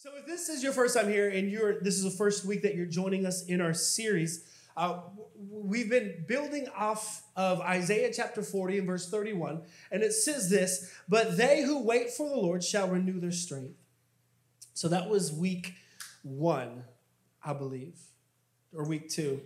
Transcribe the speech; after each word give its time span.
So 0.00 0.10
if 0.16 0.26
this 0.26 0.48
is 0.48 0.62
your 0.62 0.72
first 0.72 0.96
time 0.96 1.08
here 1.08 1.28
and 1.28 1.50
you're 1.50 1.80
this 1.80 1.96
is 1.96 2.04
the 2.04 2.16
first 2.16 2.44
week 2.44 2.62
that 2.62 2.76
you're 2.76 2.86
joining 2.86 3.26
us 3.26 3.44
in 3.46 3.60
our 3.60 3.74
series, 3.74 4.44
uh, 4.76 5.00
we've 5.50 5.90
been 5.90 6.24
building 6.28 6.68
off 6.76 7.24
of 7.34 7.60
Isaiah 7.60 8.12
chapter 8.14 8.44
40 8.44 8.78
and 8.78 8.86
verse 8.86 9.10
31, 9.10 9.62
and 9.90 10.04
it 10.04 10.12
says 10.12 10.48
this, 10.48 10.94
but 11.08 11.36
they 11.36 11.64
who 11.64 11.82
wait 11.82 12.12
for 12.12 12.28
the 12.28 12.36
Lord 12.36 12.62
shall 12.62 12.86
renew 12.86 13.18
their 13.18 13.32
strength. 13.32 13.74
So 14.72 14.86
that 14.86 15.10
was 15.10 15.32
week 15.32 15.74
one, 16.22 16.84
I 17.42 17.52
believe, 17.52 17.98
or 18.72 18.84
week 18.84 19.08
two. 19.08 19.40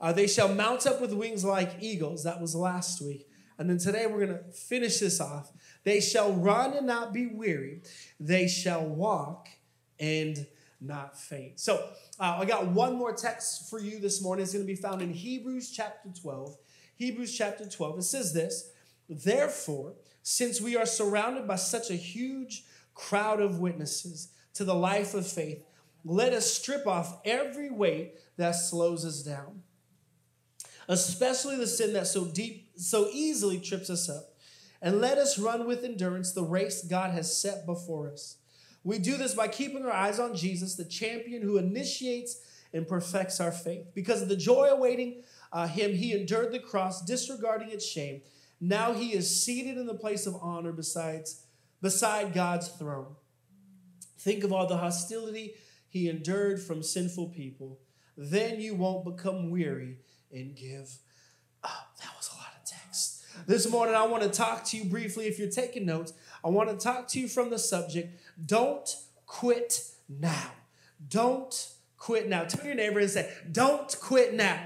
Uh, 0.00 0.12
they 0.12 0.26
shall 0.26 0.52
mount 0.52 0.84
up 0.84 1.00
with 1.00 1.12
wings 1.12 1.44
like 1.44 1.76
eagles. 1.80 2.24
That 2.24 2.40
was 2.40 2.56
last 2.56 3.00
week. 3.00 3.28
And 3.56 3.70
then 3.70 3.78
today 3.78 4.06
we're 4.08 4.26
going 4.26 4.36
to 4.36 4.50
finish 4.50 4.98
this 4.98 5.20
off. 5.20 5.52
They 5.84 6.00
shall 6.00 6.32
run 6.32 6.72
and 6.72 6.88
not 6.88 7.12
be 7.12 7.28
weary. 7.28 7.82
They 8.18 8.48
shall 8.48 8.84
walk 8.84 9.46
and 10.02 10.46
not 10.80 11.18
faint. 11.18 11.60
So 11.60 11.76
uh, 12.18 12.38
I 12.40 12.44
got 12.44 12.66
one 12.66 12.96
more 12.96 13.14
text 13.14 13.70
for 13.70 13.78
you 13.78 14.00
this 14.00 14.20
morning. 14.20 14.42
It's 14.42 14.52
going 14.52 14.66
to 14.66 14.70
be 14.70 14.74
found 14.74 15.00
in 15.00 15.10
Hebrews 15.10 15.70
chapter 15.70 16.10
12. 16.20 16.56
Hebrews 16.96 17.38
chapter 17.38 17.66
12. 17.66 18.00
It 18.00 18.02
says 18.02 18.34
this 18.34 18.70
Therefore, 19.08 19.94
since 20.22 20.60
we 20.60 20.76
are 20.76 20.84
surrounded 20.84 21.46
by 21.46 21.56
such 21.56 21.88
a 21.90 21.94
huge 21.94 22.64
crowd 22.94 23.40
of 23.40 23.60
witnesses 23.60 24.32
to 24.54 24.64
the 24.64 24.74
life 24.74 25.14
of 25.14 25.26
faith, 25.26 25.64
let 26.04 26.32
us 26.32 26.52
strip 26.52 26.86
off 26.86 27.20
every 27.24 27.70
weight 27.70 28.14
that 28.36 28.52
slows 28.52 29.04
us 29.04 29.22
down, 29.22 29.62
especially 30.88 31.56
the 31.56 31.66
sin 31.66 31.92
that 31.92 32.08
so 32.08 32.24
deep, 32.24 32.72
so 32.76 33.08
easily 33.12 33.60
trips 33.60 33.88
us 33.88 34.08
up. 34.08 34.30
And 34.84 35.00
let 35.00 35.16
us 35.16 35.38
run 35.38 35.64
with 35.64 35.84
endurance 35.84 36.32
the 36.32 36.42
race 36.42 36.82
God 36.82 37.12
has 37.12 37.40
set 37.40 37.66
before 37.66 38.10
us. 38.10 38.38
We 38.84 38.98
do 38.98 39.16
this 39.16 39.34
by 39.34 39.48
keeping 39.48 39.84
our 39.84 39.92
eyes 39.92 40.18
on 40.18 40.34
Jesus, 40.34 40.74
the 40.74 40.84
champion 40.84 41.42
who 41.42 41.56
initiates 41.58 42.40
and 42.72 42.88
perfects 42.88 43.40
our 43.40 43.52
faith. 43.52 43.86
Because 43.94 44.22
of 44.22 44.28
the 44.28 44.36
joy 44.36 44.68
awaiting 44.68 45.22
uh, 45.52 45.66
him, 45.66 45.92
he 45.92 46.12
endured 46.12 46.52
the 46.52 46.58
cross, 46.58 47.04
disregarding 47.04 47.70
its 47.70 47.86
shame. 47.86 48.22
Now 48.60 48.92
he 48.92 49.12
is 49.12 49.42
seated 49.42 49.76
in 49.76 49.86
the 49.86 49.94
place 49.94 50.26
of 50.26 50.36
honor 50.40 50.72
besides, 50.72 51.44
beside 51.80 52.32
God's 52.32 52.68
throne. 52.68 53.14
Think 54.18 54.44
of 54.44 54.52
all 54.52 54.66
the 54.66 54.76
hostility 54.76 55.54
he 55.88 56.08
endured 56.08 56.60
from 56.60 56.82
sinful 56.82 57.30
people. 57.30 57.80
Then 58.16 58.60
you 58.60 58.74
won't 58.74 59.04
become 59.04 59.50
weary 59.50 59.98
and 60.32 60.56
give 60.56 60.98
up. 61.62 61.96
That 61.98 62.16
was 62.16 62.30
a 62.32 62.36
lot 62.36 62.52
of 62.56 62.64
text. 62.64 63.24
This 63.46 63.68
morning, 63.68 63.94
I 63.94 64.06
want 64.06 64.22
to 64.22 64.30
talk 64.30 64.64
to 64.66 64.76
you 64.76 64.84
briefly. 64.84 65.26
If 65.26 65.38
you're 65.38 65.50
taking 65.50 65.84
notes, 65.84 66.12
I 66.44 66.48
want 66.48 66.70
to 66.70 66.76
talk 66.76 67.08
to 67.08 67.20
you 67.20 67.28
from 67.28 67.50
the 67.50 67.58
subject 67.58 68.21
don't 68.44 68.88
quit 69.26 69.82
now. 70.08 70.52
Don't 71.08 71.72
quit 71.96 72.28
now. 72.28 72.44
Turn 72.44 72.66
your 72.66 72.74
neighbor 72.74 73.00
and 73.00 73.10
say, 73.10 73.32
Don't 73.50 73.96
quit 74.00 74.34
now. 74.34 74.60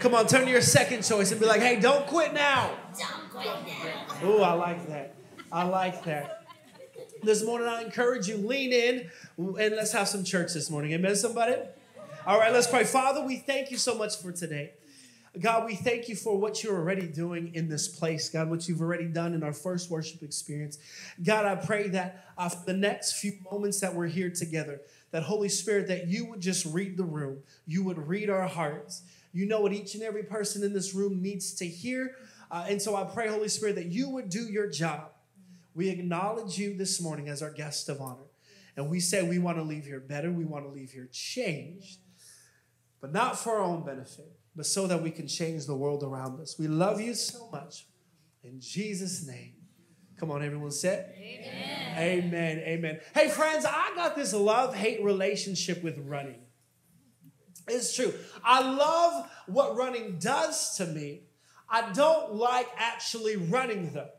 Come 0.00 0.14
on, 0.14 0.26
turn 0.26 0.44
to 0.44 0.50
your 0.50 0.60
second 0.60 1.04
choice 1.04 1.30
and 1.30 1.40
be 1.40 1.46
like, 1.46 1.60
Hey, 1.60 1.80
don't 1.80 2.06
quit 2.06 2.34
now. 2.34 2.70
Don't 2.98 3.30
quit 3.30 3.46
now. 3.46 4.06
Oh, 4.22 4.42
I 4.42 4.52
like 4.52 4.86
that. 4.88 5.14
I 5.52 5.64
like 5.64 6.04
that. 6.04 6.44
This 7.22 7.44
morning, 7.44 7.68
I 7.68 7.82
encourage 7.82 8.28
you, 8.28 8.36
lean 8.36 8.72
in 8.72 9.10
and 9.38 9.76
let's 9.76 9.92
have 9.92 10.08
some 10.08 10.24
church 10.24 10.52
this 10.52 10.70
morning. 10.70 10.92
Amen, 10.92 11.16
somebody? 11.16 11.56
All 12.26 12.38
right, 12.38 12.52
let's 12.52 12.66
pray. 12.66 12.84
Father, 12.84 13.24
we 13.24 13.36
thank 13.36 13.70
you 13.70 13.78
so 13.78 13.94
much 13.94 14.20
for 14.20 14.32
today. 14.32 14.72
God, 15.40 15.64
we 15.66 15.74
thank 15.74 16.08
you 16.08 16.14
for 16.14 16.38
what 16.38 16.62
you're 16.62 16.76
already 16.76 17.08
doing 17.08 17.54
in 17.54 17.68
this 17.68 17.88
place, 17.88 18.28
God, 18.28 18.48
what 18.48 18.68
you've 18.68 18.80
already 18.80 19.06
done 19.06 19.34
in 19.34 19.42
our 19.42 19.52
first 19.52 19.90
worship 19.90 20.22
experience. 20.22 20.78
God, 21.24 21.44
I 21.44 21.56
pray 21.56 21.88
that 21.88 22.28
uh, 22.38 22.48
for 22.48 22.64
the 22.66 22.72
next 22.72 23.14
few 23.14 23.32
moments 23.50 23.80
that 23.80 23.94
we're 23.94 24.06
here 24.06 24.30
together, 24.30 24.80
that 25.10 25.24
Holy 25.24 25.48
Spirit, 25.48 25.88
that 25.88 26.06
you 26.06 26.24
would 26.26 26.40
just 26.40 26.64
read 26.66 26.96
the 26.96 27.04
room, 27.04 27.38
you 27.66 27.82
would 27.82 27.98
read 27.98 28.30
our 28.30 28.46
hearts. 28.46 29.02
You 29.32 29.46
know 29.46 29.60
what 29.60 29.72
each 29.72 29.94
and 29.94 30.04
every 30.04 30.22
person 30.22 30.62
in 30.62 30.72
this 30.72 30.94
room 30.94 31.20
needs 31.20 31.52
to 31.54 31.66
hear. 31.66 32.14
Uh, 32.48 32.66
and 32.68 32.80
so 32.80 32.94
I 32.94 33.02
pray, 33.02 33.26
Holy 33.26 33.48
Spirit, 33.48 33.74
that 33.74 33.86
you 33.86 34.08
would 34.10 34.28
do 34.28 34.42
your 34.42 34.70
job. 34.70 35.10
We 35.74 35.88
acknowledge 35.88 36.58
you 36.58 36.76
this 36.76 37.00
morning 37.00 37.28
as 37.28 37.42
our 37.42 37.50
guest 37.50 37.88
of 37.88 38.00
honor. 38.00 38.30
And 38.76 38.88
we 38.88 39.00
say 39.00 39.28
we 39.28 39.40
want 39.40 39.58
to 39.58 39.64
leave 39.64 39.84
here 39.84 39.98
better, 39.98 40.30
we 40.30 40.44
want 40.44 40.64
to 40.64 40.70
leave 40.70 40.92
here 40.92 41.08
changed, 41.10 41.98
but 43.00 43.12
not 43.12 43.36
for 43.36 43.56
our 43.56 43.62
own 43.62 43.84
benefit 43.84 44.32
but 44.56 44.66
so 44.66 44.86
that 44.86 45.02
we 45.02 45.10
can 45.10 45.26
change 45.26 45.66
the 45.66 45.74
world 45.74 46.02
around 46.02 46.40
us. 46.40 46.58
We 46.58 46.68
love 46.68 47.00
you 47.00 47.14
so 47.14 47.48
much. 47.50 47.86
In 48.42 48.60
Jesus' 48.60 49.26
name. 49.26 49.54
Come 50.18 50.30
on, 50.30 50.44
everyone 50.44 50.70
say 50.70 51.04
Amen. 51.18 51.98
Amen. 51.98 52.58
Amen. 52.58 53.00
Hey, 53.14 53.28
friends, 53.28 53.64
I 53.64 53.92
got 53.96 54.14
this 54.14 54.32
love 54.32 54.74
hate 54.74 55.02
relationship 55.02 55.82
with 55.82 55.98
running. 55.98 56.40
It's 57.66 57.94
true. 57.94 58.12
I 58.44 58.60
love 58.60 59.30
what 59.46 59.76
running 59.76 60.18
does 60.18 60.76
to 60.76 60.86
me. 60.86 61.22
I 61.68 61.92
don't 61.92 62.34
like 62.34 62.68
actually 62.76 63.36
running 63.36 63.92
though. 63.92 64.10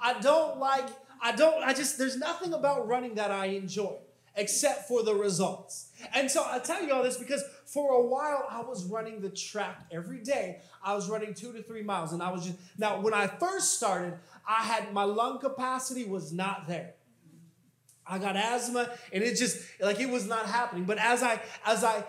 I 0.00 0.18
don't 0.20 0.58
like, 0.58 0.88
I 1.20 1.32
don't, 1.32 1.62
I 1.62 1.74
just, 1.74 1.98
there's 1.98 2.16
nothing 2.16 2.54
about 2.54 2.88
running 2.88 3.14
that 3.16 3.30
I 3.30 3.46
enjoy 3.46 3.96
except 4.36 4.86
for 4.86 5.02
the 5.02 5.14
results. 5.14 5.90
And 6.14 6.30
so 6.30 6.44
I 6.46 6.58
tell 6.58 6.82
you 6.82 6.92
all 6.92 7.02
this 7.02 7.16
because 7.16 7.42
for 7.64 7.94
a 7.94 8.06
while 8.06 8.46
I 8.48 8.60
was 8.60 8.84
running 8.84 9.20
the 9.20 9.30
track 9.30 9.86
every 9.90 10.20
day. 10.22 10.60
I 10.84 10.94
was 10.94 11.08
running 11.08 11.34
two 11.34 11.52
to 11.52 11.62
three 11.62 11.82
miles, 11.82 12.12
and 12.12 12.22
I 12.22 12.30
was 12.30 12.46
just 12.46 12.58
now 12.78 13.00
when 13.00 13.14
I 13.14 13.26
first 13.26 13.74
started, 13.74 14.14
I 14.48 14.62
had 14.62 14.92
my 14.92 15.04
lung 15.04 15.38
capacity 15.40 16.04
was 16.04 16.32
not 16.32 16.68
there. 16.68 16.94
I 18.06 18.18
got 18.18 18.36
asthma, 18.36 18.90
and 19.12 19.24
it 19.24 19.36
just 19.36 19.58
like 19.80 19.98
it 19.98 20.08
was 20.08 20.28
not 20.28 20.46
happening. 20.46 20.84
But 20.84 20.98
as 20.98 21.22
I 21.22 21.40
as 21.64 21.82
I 21.82 22.04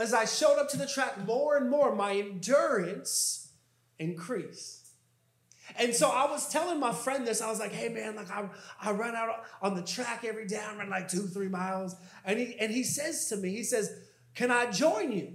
as 0.00 0.14
I 0.14 0.24
showed 0.24 0.58
up 0.58 0.70
to 0.70 0.78
the 0.78 0.86
track 0.86 1.26
more 1.26 1.56
and 1.56 1.68
more, 1.68 1.94
my 1.94 2.14
endurance 2.14 3.50
increased. 3.98 4.83
And 5.78 5.94
so 5.94 6.08
I 6.08 6.30
was 6.30 6.48
telling 6.48 6.78
my 6.78 6.92
friend 6.92 7.26
this. 7.26 7.40
I 7.40 7.48
was 7.48 7.58
like, 7.58 7.72
hey 7.72 7.88
man, 7.88 8.16
like 8.16 8.30
I, 8.30 8.48
I 8.80 8.92
run 8.92 9.14
out 9.14 9.44
on 9.62 9.74
the 9.74 9.82
track 9.82 10.24
every 10.24 10.46
day. 10.46 10.60
I 10.60 10.76
run 10.76 10.90
like 10.90 11.08
two, 11.08 11.22
three 11.22 11.48
miles. 11.48 11.96
And 12.24 12.38
he 12.38 12.56
and 12.58 12.70
he 12.70 12.84
says 12.84 13.28
to 13.28 13.36
me, 13.36 13.50
he 13.50 13.64
says, 13.64 13.90
Can 14.34 14.50
I 14.50 14.70
join 14.70 15.12
you? 15.12 15.34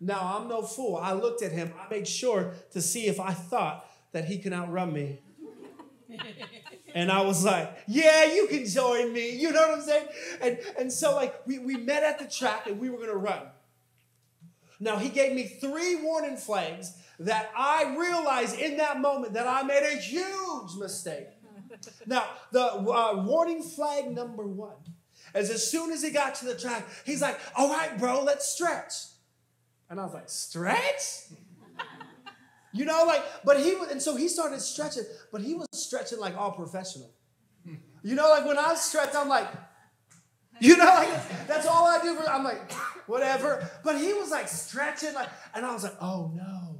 Now 0.00 0.38
I'm 0.38 0.48
no 0.48 0.62
fool. 0.62 0.96
I 0.96 1.12
looked 1.12 1.42
at 1.42 1.52
him, 1.52 1.72
I 1.80 1.88
made 1.88 2.06
sure 2.06 2.54
to 2.72 2.82
see 2.82 3.06
if 3.06 3.18
I 3.18 3.32
thought 3.32 3.88
that 4.12 4.26
he 4.26 4.38
can 4.38 4.52
outrun 4.52 4.92
me. 4.92 5.20
and 6.94 7.10
I 7.10 7.22
was 7.22 7.44
like, 7.44 7.76
yeah, 7.86 8.24
you 8.24 8.46
can 8.46 8.66
join 8.66 9.12
me. 9.12 9.36
You 9.36 9.52
know 9.52 9.60
what 9.60 9.78
I'm 9.78 9.84
saying? 9.84 10.08
And, 10.40 10.58
and 10.78 10.92
so 10.92 11.14
like 11.14 11.46
we, 11.46 11.58
we 11.58 11.76
met 11.76 12.02
at 12.02 12.18
the 12.18 12.26
track 12.26 12.66
and 12.66 12.78
we 12.78 12.90
were 12.90 12.98
gonna 12.98 13.16
run. 13.16 13.42
Now 14.78 14.96
he 14.98 15.08
gave 15.08 15.34
me 15.34 15.44
three 15.44 15.96
warning 15.96 16.36
flags 16.36 16.92
that 17.18 17.50
I 17.56 17.96
realized 17.98 18.58
in 18.58 18.76
that 18.76 19.00
moment 19.00 19.34
that 19.34 19.46
I 19.46 19.62
made 19.62 19.82
a 19.82 19.96
huge 19.96 20.74
mistake. 20.78 21.28
Now, 22.06 22.24
the 22.52 22.62
uh, 22.62 23.22
warning 23.26 23.62
flag 23.62 24.10
number 24.10 24.46
one 24.46 24.76
is 25.34 25.50
as 25.50 25.68
soon 25.70 25.92
as 25.92 26.02
he 26.02 26.10
got 26.10 26.34
to 26.36 26.46
the 26.46 26.54
track, 26.54 26.86
he's 27.04 27.20
like, 27.20 27.38
All 27.54 27.68
right, 27.68 27.98
bro, 27.98 28.22
let's 28.22 28.48
stretch. 28.48 28.92
And 29.90 30.00
I 30.00 30.04
was 30.04 30.14
like, 30.14 30.30
Stretch? 30.30 31.24
You 32.72 32.84
know, 32.84 33.04
like, 33.06 33.22
but 33.44 33.58
he 33.60 33.74
was, 33.74 33.90
and 33.90 34.00
so 34.02 34.16
he 34.16 34.28
started 34.28 34.60
stretching, 34.60 35.04
but 35.32 35.40
he 35.40 35.54
was 35.54 35.66
stretching 35.72 36.18
like 36.18 36.36
all 36.36 36.52
professional. 36.52 37.10
You 38.02 38.14
know, 38.14 38.28
like 38.28 38.44
when 38.46 38.58
I 38.58 38.74
stretch, 38.74 39.14
I'm 39.14 39.28
like, 39.28 39.48
you 40.60 40.76
know, 40.76 40.84
like 40.84 41.46
that's 41.46 41.66
all 41.66 41.86
I 41.86 42.00
do. 42.02 42.14
For, 42.14 42.28
I'm 42.28 42.44
like, 42.44 42.72
whatever. 43.06 43.68
But 43.84 43.98
he 43.98 44.12
was 44.12 44.30
like 44.30 44.48
stretching, 44.48 45.14
like, 45.14 45.28
and 45.54 45.64
I 45.64 45.72
was 45.72 45.84
like, 45.84 45.96
oh 46.00 46.32
no. 46.34 46.76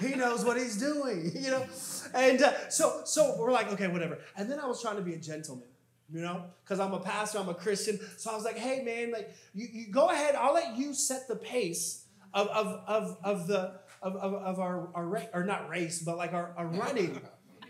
He 0.00 0.14
knows 0.14 0.44
what 0.44 0.56
he's 0.56 0.76
doing, 0.76 1.32
you 1.38 1.50
know? 1.50 1.66
And 2.14 2.42
uh, 2.42 2.68
so, 2.68 3.02
so 3.04 3.36
we're 3.38 3.52
like, 3.52 3.72
okay, 3.72 3.88
whatever. 3.88 4.18
And 4.36 4.50
then 4.50 4.58
I 4.58 4.66
was 4.66 4.80
trying 4.80 4.96
to 4.96 5.02
be 5.02 5.14
a 5.14 5.18
gentleman, 5.18 5.68
you 6.12 6.20
know? 6.20 6.44
Because 6.64 6.80
I'm 6.80 6.92
a 6.92 7.00
pastor, 7.00 7.38
I'm 7.38 7.48
a 7.48 7.54
Christian. 7.54 7.98
So 8.16 8.30
I 8.30 8.34
was 8.34 8.44
like, 8.44 8.56
hey, 8.56 8.82
man, 8.82 9.12
like, 9.12 9.30
you, 9.54 9.68
you 9.70 9.86
go 9.90 10.08
ahead, 10.08 10.34
I'll 10.34 10.54
let 10.54 10.76
you 10.76 10.94
set 10.94 11.28
the 11.28 11.36
pace 11.36 12.04
of, 12.32 12.48
of, 12.48 12.82
of, 12.86 13.18
of 13.22 13.46
the, 13.46 13.80
of, 14.02 14.16
of, 14.16 14.34
of 14.34 14.60
our, 14.60 14.88
our 14.94 15.06
race, 15.06 15.28
or 15.34 15.44
not 15.44 15.68
race, 15.68 16.02
but 16.02 16.16
like 16.16 16.32
our, 16.32 16.54
our 16.56 16.66
running. 16.66 17.20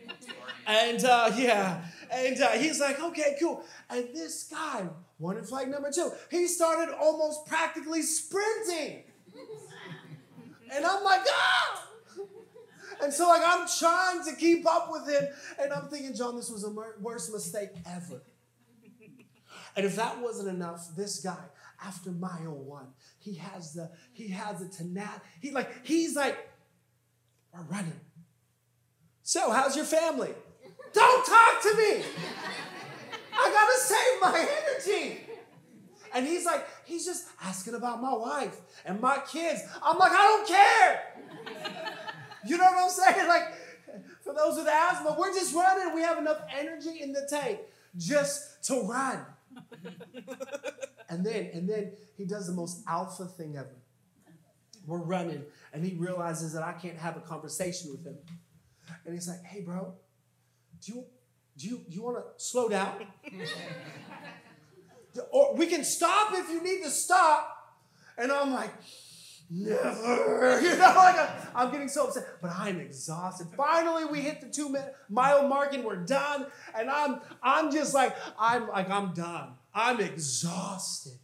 and 0.67 1.05
uh, 1.05 1.33
yeah, 1.37 1.83
and 2.11 2.41
uh, 2.41 2.51
he's 2.51 2.81
like, 2.81 3.01
okay, 3.01 3.37
cool. 3.41 3.65
And 3.89 4.09
this 4.15 4.45
guy, 4.45 4.89
one 5.19 5.37
in 5.37 5.45
flight 5.45 5.69
number 5.69 5.91
two, 5.93 6.11
he 6.31 6.47
started 6.47 6.93
almost 6.95 7.47
practically 7.47 8.03
sprinting. 8.03 9.05
And 10.73 10.85
I'm 10.85 11.03
like, 11.05 11.21
ah! 11.29 11.87
And 13.03 13.12
so, 13.12 13.29
like, 13.29 13.43
I'm 13.45 13.67
trying 13.79 14.25
to 14.25 14.37
keep 14.37 14.67
up 14.67 14.89
with 14.91 15.09
him. 15.09 15.29
And 15.61 15.73
I'm 15.73 15.89
thinking, 15.89 16.15
John, 16.15 16.37
this 16.37 16.51
was 16.51 16.62
the 16.62 16.93
worst 17.01 17.33
mistake 17.33 17.71
ever. 17.87 18.23
And 19.77 19.87
if 19.87 19.97
that 19.97 20.21
wasn't 20.21 20.49
enough, 20.49 20.89
this 20.97 21.21
guy, 21.21 21.39
after 21.83 22.11
mile 22.11 22.57
one, 22.57 22.89
he 23.19 23.35
has 23.35 23.73
the, 23.73 23.91
he 24.12 24.29
has 24.29 24.59
the 24.59 24.69
tenacity. 24.69 25.25
He 25.41 25.51
like, 25.51 25.87
he's 25.87 26.15
like, 26.15 26.37
we're 27.55 27.62
running. 27.62 28.01
So, 29.23 29.51
how's 29.51 29.77
your 29.77 29.85
family? 29.85 30.35
Don't 30.93 31.27
talk 31.27 31.63
to 31.63 31.75
me. 31.77 32.05
I 33.33 33.51
gotta 33.51 33.79
save 33.81 34.21
my 34.21 34.49
energy. 34.63 35.21
And 36.13 36.27
he's 36.27 36.45
like, 36.45 36.67
he's 36.85 37.05
just 37.05 37.27
asking 37.43 37.75
about 37.75 38.03
my 38.03 38.15
wife 38.15 38.57
and 38.85 39.01
my 39.01 39.19
kids. 39.31 39.63
I'm 39.83 39.99
like, 39.99 40.13
I 40.13 40.17
don't 40.17 40.49
care. 40.49 41.03
you 42.47 42.59
know 42.59 42.65
what 42.65 42.85
I'm 42.85 42.91
saying? 42.91 43.29
Like, 43.29 43.45
for 44.23 44.35
those 44.35 44.57
with 44.57 44.69
asthma, 44.69 45.17
we're 45.19 45.33
just 45.33 45.55
running. 45.55 45.95
We 45.95 46.03
have 46.03 46.19
enough 46.19 46.41
energy 46.57 47.01
in 47.01 47.13
the 47.13 47.27
tank 47.29 47.61
just 47.97 48.65
to 48.65 48.83
run. 48.83 49.25
and 51.09 51.25
then, 51.25 51.51
and 51.53 51.69
then 51.69 51.93
he 52.17 52.25
does 52.25 52.47
the 52.47 52.53
most 52.53 52.83
alpha 52.87 53.27
thing 53.27 53.57
ever. 53.57 53.77
We're 54.87 54.99
running, 54.99 55.45
and 55.73 55.85
he 55.85 55.95
realizes 55.95 56.53
that 56.55 56.63
I 56.63 56.73
can't 56.73 56.97
have 56.97 57.17
a 57.17 57.21
conversation 57.21 57.91
with 57.91 58.05
him. 58.05 58.17
And 59.05 59.15
he's 59.15 59.29
like, 59.29 59.43
hey, 59.45 59.61
bro, 59.61 59.95
do 60.81 60.93
you 60.93 61.05
do 61.56 61.69
you, 61.69 61.81
you 61.88 62.03
want 62.03 62.17
to 62.17 62.23
slow 62.43 62.69
down? 62.69 63.06
or 65.31 65.55
we 65.55 65.67
can 65.67 65.85
stop 65.85 66.32
if 66.32 66.49
you 66.49 66.62
need 66.62 66.82
to 66.82 66.91
stop. 66.91 67.56
And 68.17 68.32
I'm 68.32 68.53
like, 68.53 68.71
never. 69.50 70.61
You 70.62 70.77
know, 70.77 70.93
like 70.97 71.19
I'm, 71.19 71.29
I'm, 71.55 71.73
getting 71.73 71.88
so 71.88 72.06
upset, 72.06 72.25
but 72.41 72.53
I'm 72.53 72.81
exhausted. 72.81 73.49
Finally, 73.56 74.06
we 74.06 74.21
hit 74.21 74.41
the 74.41 74.49
two 74.49 74.75
mile 75.09 75.49
mark 75.49 75.75
and 75.75 75.85
we're 75.85 76.05
done. 76.05 76.47
And 76.75 76.88
I'm 76.91 77.21
I'm 77.43 77.71
just 77.71 77.94
like 77.94 78.17
I'm 78.38 78.69
like 78.69 78.88
I'm 78.88 79.12
done. 79.12 79.55
I'm 79.75 80.00
exhausted. 80.00 81.19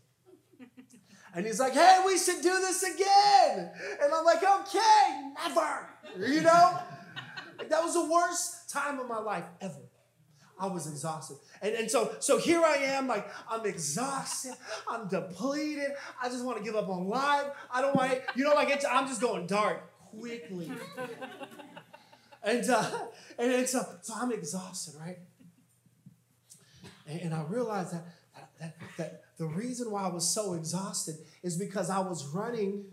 And 1.34 1.44
he's 1.44 1.60
like, 1.60 1.74
hey, 1.74 2.02
we 2.06 2.16
should 2.16 2.40
do 2.40 2.60
this 2.60 2.82
again. 2.82 3.70
And 4.02 4.12
I'm 4.12 4.24
like, 4.24 4.42
okay, 4.42 5.32
never. 5.44 5.86
You 6.18 6.40
know? 6.40 6.78
That 7.58 7.82
was 7.82 7.94
the 7.94 8.04
worst 8.10 8.70
time 8.70 8.98
of 8.98 9.08
my 9.08 9.18
life 9.18 9.44
ever. 9.60 9.80
I 10.58 10.66
was 10.66 10.86
exhausted. 10.86 11.36
And, 11.60 11.74
and 11.74 11.90
so, 11.90 12.14
so 12.18 12.38
here 12.38 12.62
I 12.64 12.76
am, 12.76 13.06
like 13.06 13.28
I'm 13.48 13.66
exhausted, 13.66 14.54
I'm 14.88 15.06
depleted. 15.08 15.90
I 16.22 16.28
just 16.28 16.44
want 16.44 16.58
to 16.58 16.64
give 16.64 16.74
up 16.74 16.88
on 16.88 17.08
life. 17.08 17.48
I 17.70 17.82
don't 17.82 17.94
want 17.94 18.12
it, 18.12 18.24
you 18.34 18.44
know, 18.44 18.54
like 18.54 18.70
it's, 18.70 18.84
I'm 18.84 19.06
just 19.06 19.20
going 19.20 19.46
dark 19.46 19.82
quickly. 20.18 20.72
and 22.42 22.70
uh, 22.70 22.90
and, 23.38 23.52
and 23.52 23.68
so, 23.68 23.84
so 24.00 24.14
I'm 24.16 24.32
exhausted, 24.32 24.94
right? 24.98 25.18
And, 27.06 27.20
and 27.20 27.34
I 27.34 27.42
realized 27.42 27.92
that, 27.92 28.06
that, 28.58 28.76
that 28.96 29.22
the 29.36 29.46
reason 29.46 29.90
why 29.90 30.04
I 30.04 30.08
was 30.08 30.26
so 30.26 30.54
exhausted 30.54 31.16
is 31.42 31.58
because 31.58 31.90
I 31.90 31.98
was 31.98 32.26
running, 32.28 32.86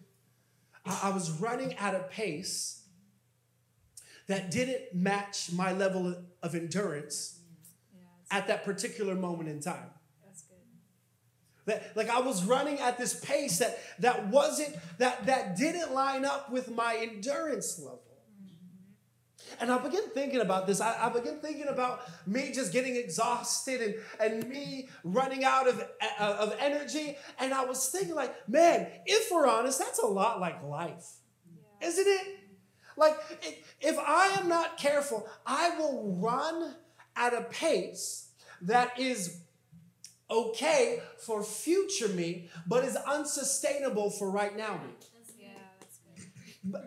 I 0.86 1.12
was 1.12 1.32
running 1.32 1.74
at 1.76 1.96
a 1.96 2.00
pace 2.00 2.83
that 4.28 4.52
didn't 4.52 4.94
match 4.94 5.52
my 5.52 5.74
level 5.74 6.16
of 6.42 6.56
endurance 6.56 7.40
yeah, 7.94 8.38
at 8.38 8.48
that 8.48 8.64
particular 8.64 9.16
moment 9.16 9.50
in 9.50 9.60
time. 9.60 9.90
That's 10.26 10.44
good. 10.44 10.58
That, 11.66 11.96
like 11.96 12.10
I 12.10 12.22
was 12.22 12.44
running 12.46 12.80
at 12.80 12.98
this 12.98 13.20
pace 13.20 13.60
that 13.60 13.80
that 14.00 14.28
wasn't 14.28 14.76
that 14.98 15.26
that 15.26 15.58
didn't 15.58 15.94
line 15.94 16.26
up 16.26 16.52
with 16.52 16.72
my 16.72 16.98
endurance 17.02 17.80
level. 17.80 18.04
And 19.60 19.72
I 19.72 19.78
began 19.78 20.10
thinking 20.10 20.42
about 20.42 20.68
this. 20.68 20.82
I, 20.82 21.08
I 21.08 21.10
began 21.10 21.40
thinking 21.40 21.68
about 21.68 22.02
me 22.28 22.52
just 22.54 22.74
getting 22.74 22.96
exhausted 22.96 23.82
and, 24.20 24.34
and 24.34 24.50
me 24.50 24.90
running 25.04 25.44
out 25.44 25.68
of, 25.68 25.84
uh, 26.20 26.38
of 26.40 26.56
energy. 26.60 27.18
And 27.40 27.54
I 27.54 27.66
was 27.66 27.90
thinking, 27.90 28.16
like, 28.16 28.34
man, 28.50 28.88
if 29.06 29.32
we're 29.32 29.48
honest, 29.48 29.80
that's 29.80 30.00
a 30.00 30.08
lot 30.08 30.40
like 30.40 30.64
life, 30.64 31.08
yeah. 31.82 31.88
isn't 31.88 32.08
it? 32.08 32.40
Like, 32.98 33.18
if 33.82 33.98
I 34.00 34.38
am 34.40 34.48
not 34.48 34.78
careful, 34.78 35.28
I 35.46 35.78
will 35.78 36.18
run 36.20 36.76
at 37.16 37.34
a 37.34 37.42
pace 37.42 38.30
that 38.62 39.00
is 39.00 39.40
okay 40.30 41.02
for 41.18 41.44
future 41.44 42.08
me, 42.08 42.50
but 42.68 42.84
is 42.84 42.96
unsustainable 42.96 44.10
for 44.10 44.32
right 44.32 44.56
now 44.56 44.74
me. 44.74 45.13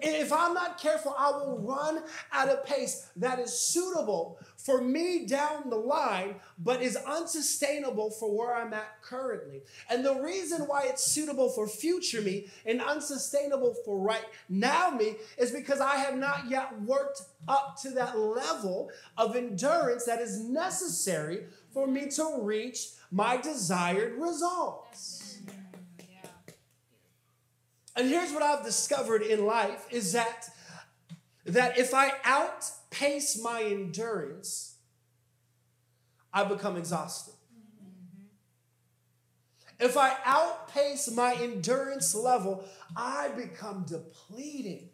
If 0.01 0.33
I'm 0.33 0.55
not 0.55 0.81
careful, 0.81 1.15
I 1.19 1.31
will 1.31 1.59
run 1.59 2.03
at 2.33 2.49
a 2.49 2.63
pace 2.65 3.11
that 3.17 3.39
is 3.39 3.59
suitable 3.59 4.39
for 4.57 4.81
me 4.81 5.27
down 5.27 5.69
the 5.69 5.77
line, 5.77 6.37
but 6.59 6.81
is 6.81 6.97
unsustainable 6.97 8.11
for 8.11 8.35
where 8.35 8.57
I'm 8.57 8.73
at 8.73 9.03
currently. 9.03 9.63
And 9.91 10.03
the 10.03 10.15
reason 10.15 10.63
why 10.63 10.85
it's 10.85 11.05
suitable 11.05 11.51
for 11.51 11.69
future 11.69 12.23
me 12.23 12.47
and 12.65 12.81
unsustainable 12.81 13.75
for 13.85 13.99
right 13.99 14.25
now 14.49 14.91
me 14.91 15.17
is 15.37 15.51
because 15.51 15.81
I 15.81 15.97
have 15.97 16.17
not 16.17 16.49
yet 16.49 16.81
worked 16.81 17.23
up 17.47 17.77
to 17.83 17.91
that 17.91 18.19
level 18.19 18.91
of 19.19 19.37
endurance 19.37 20.05
that 20.07 20.21
is 20.21 20.41
necessary 20.41 21.45
for 21.73 21.87
me 21.87 22.09
to 22.13 22.39
reach 22.41 22.89
my 23.11 23.37
desired 23.37 24.15
results. 24.19 25.26
And 27.97 28.09
here's 28.09 28.33
what 28.33 28.43
I've 28.43 28.65
discovered 28.65 29.23
in 29.23 29.47
life 29.47 29.87
is 29.91 30.13
that 30.13 30.49
that 31.47 31.79
if 31.79 31.95
I 31.95 32.13
outpace 32.25 33.41
my 33.41 33.63
endurance, 33.63 34.77
I 36.33 36.45
become 36.45 36.77
exhausted. 36.77 37.35
If 39.79 39.97
I 39.97 40.17
outpace 40.25 41.11
my 41.11 41.35
endurance 41.35 42.15
level, 42.15 42.65
I 42.97 43.29
become 43.29 43.85
depleted. 43.87 44.89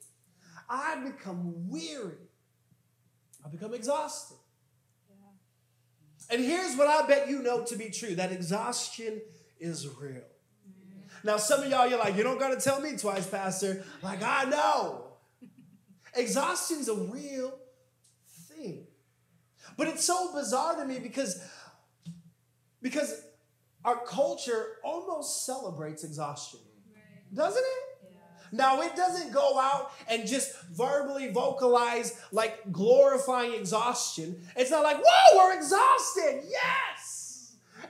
I 0.68 0.96
become 0.96 1.70
weary. 1.70 2.28
I 3.44 3.48
become 3.48 3.74
exhausted. 3.74 4.36
And 6.30 6.42
here's 6.42 6.76
what 6.76 6.88
I 6.88 7.06
bet 7.06 7.28
you 7.28 7.42
know 7.42 7.64
to 7.64 7.76
be 7.76 7.90
true 7.90 8.14
that 8.16 8.32
exhaustion 8.32 9.20
is 9.60 9.88
real. 9.88 10.22
Now, 11.24 11.36
some 11.36 11.62
of 11.62 11.70
y'all, 11.70 11.86
you're 11.86 11.98
like, 11.98 12.16
you 12.16 12.22
don't 12.22 12.38
got 12.38 12.50
to 12.50 12.60
tell 12.60 12.80
me 12.80 12.96
twice, 12.96 13.26
Pastor. 13.26 13.84
Like, 14.02 14.22
I 14.22 14.44
know. 14.44 15.04
Exhaustion's 16.14 16.88
a 16.88 16.94
real 16.94 17.58
thing. 18.48 18.86
But 19.76 19.88
it's 19.88 20.04
so 20.04 20.32
bizarre 20.34 20.76
to 20.76 20.84
me 20.84 20.98
because, 20.98 21.42
because 22.80 23.22
our 23.84 24.04
culture 24.04 24.76
almost 24.84 25.46
celebrates 25.46 26.04
exhaustion. 26.04 26.60
Doesn't 27.32 27.62
it? 27.62 27.92
Now, 28.54 28.82
it 28.82 28.94
doesn't 28.94 29.32
go 29.32 29.58
out 29.58 29.92
and 30.08 30.26
just 30.26 30.54
verbally 30.72 31.30
vocalize 31.30 32.20
like 32.32 32.70
glorifying 32.70 33.54
exhaustion. 33.54 34.46
It's 34.54 34.70
not 34.70 34.84
like, 34.84 34.98
whoa, 35.02 35.38
we're 35.38 35.56
exhausted. 35.56 36.42
Yes. 36.46 36.91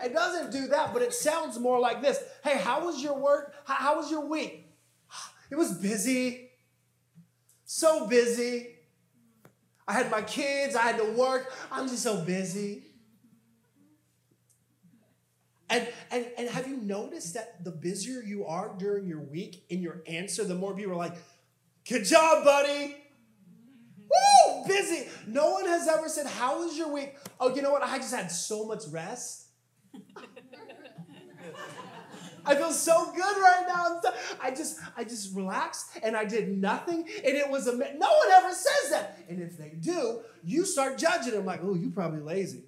It 0.03 0.13
doesn't 0.13 0.51
do 0.51 0.69
that, 0.69 0.93
but 0.93 1.03
it 1.03 1.13
sounds 1.13 1.59
more 1.59 1.79
like 1.79 2.03
this 2.03 2.23
Hey, 2.45 2.59
how 2.59 2.87
was 2.87 3.03
your 3.03 3.19
work? 3.19 3.55
How, 3.65 3.75
how 3.75 3.97
was 3.97 4.11
your 4.11 4.27
week? 4.27 4.67
It 5.51 5.57
was 5.57 5.73
busy. 5.73 6.51
So 7.67 8.07
busy. 8.07 8.69
I 9.87 9.93
had 9.93 10.11
my 10.11 10.23
kids, 10.23 10.75
I 10.75 10.83
had 10.83 10.99
to 10.99 11.13
work. 11.13 11.53
I'm 11.71 11.89
just 11.89 12.03
so 12.03 12.25
busy. 12.25 12.85
And, 15.69 15.89
and, 16.11 16.27
and 16.37 16.49
have 16.51 16.69
you 16.69 16.77
noticed 16.77 17.35
that 17.35 17.65
the 17.65 17.71
busier 17.71 18.23
you 18.23 18.45
are 18.47 18.75
during 18.79 19.07
your 19.07 19.21
week 19.21 19.65
in 19.71 19.81
your 19.81 20.03
answer, 20.07 20.45
the 20.45 20.55
more 20.55 20.75
people 20.75 20.93
are 20.93 20.97
like, 20.97 21.17
Good 21.89 22.05
job, 22.05 22.45
buddy. 22.45 22.97
Woo, 23.99 24.65
busy. 24.67 25.09
No 25.27 25.51
one 25.53 25.67
has 25.67 25.89
ever 25.89 26.09
said, 26.09 26.27
How 26.27 26.65
was 26.65 26.77
your 26.77 26.93
week? 26.93 27.17
Oh, 27.41 27.55
you 27.55 27.63
know 27.63 27.73
what? 27.73 27.83
I 27.83 27.99
just 27.99 28.15
had 28.15 28.31
so 28.31 28.67
much 28.67 28.83
rest. 28.91 29.42
I 32.45 32.57
feel 32.57 32.73
so 32.73 33.13
good 33.13 33.21
right 33.21 33.65
now. 33.69 34.01
I 34.41 34.51
just, 34.51 34.81
I 34.97 35.05
just 35.05 35.35
relaxed 35.35 35.99
and 36.03 36.17
I 36.17 36.25
did 36.25 36.49
nothing, 36.49 36.99
and 36.99 37.37
it 37.37 37.49
was 37.49 37.69
a. 37.69 37.73
No 37.73 37.83
one 37.83 38.31
ever 38.33 38.53
says 38.53 38.91
that, 38.91 39.19
and 39.29 39.41
if 39.41 39.57
they 39.57 39.71
do, 39.81 40.23
you 40.43 40.65
start 40.65 40.99
judging 40.99 41.35
them 41.35 41.45
like, 41.45 41.61
"Oh, 41.63 41.75
you 41.75 41.91
probably 41.91 42.21
lazy," 42.21 42.65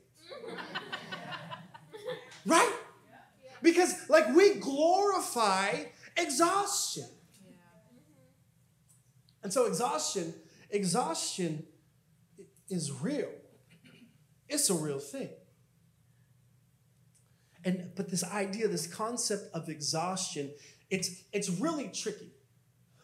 right? 2.47 2.73
Because 3.63 4.09
like 4.09 4.29
we 4.35 4.55
glorify 4.55 5.85
exhaustion, 6.17 7.09
and 9.43 9.53
so 9.53 9.67
exhaustion, 9.67 10.35
exhaustion 10.71 11.67
is 12.69 12.93
real. 12.93 13.31
It's 14.49 14.71
a 14.71 14.75
real 14.75 15.01
thing. 15.01 15.31
And 17.65 17.91
but 17.95 18.11
this 18.11 18.25
idea, 18.25 18.69
this 18.69 18.87
concept 18.87 19.55
of 19.55 19.69
exhaustion, 19.69 20.51
it's 20.91 21.23
it's 21.33 21.49
really 21.49 21.89
tricky. 21.89 22.31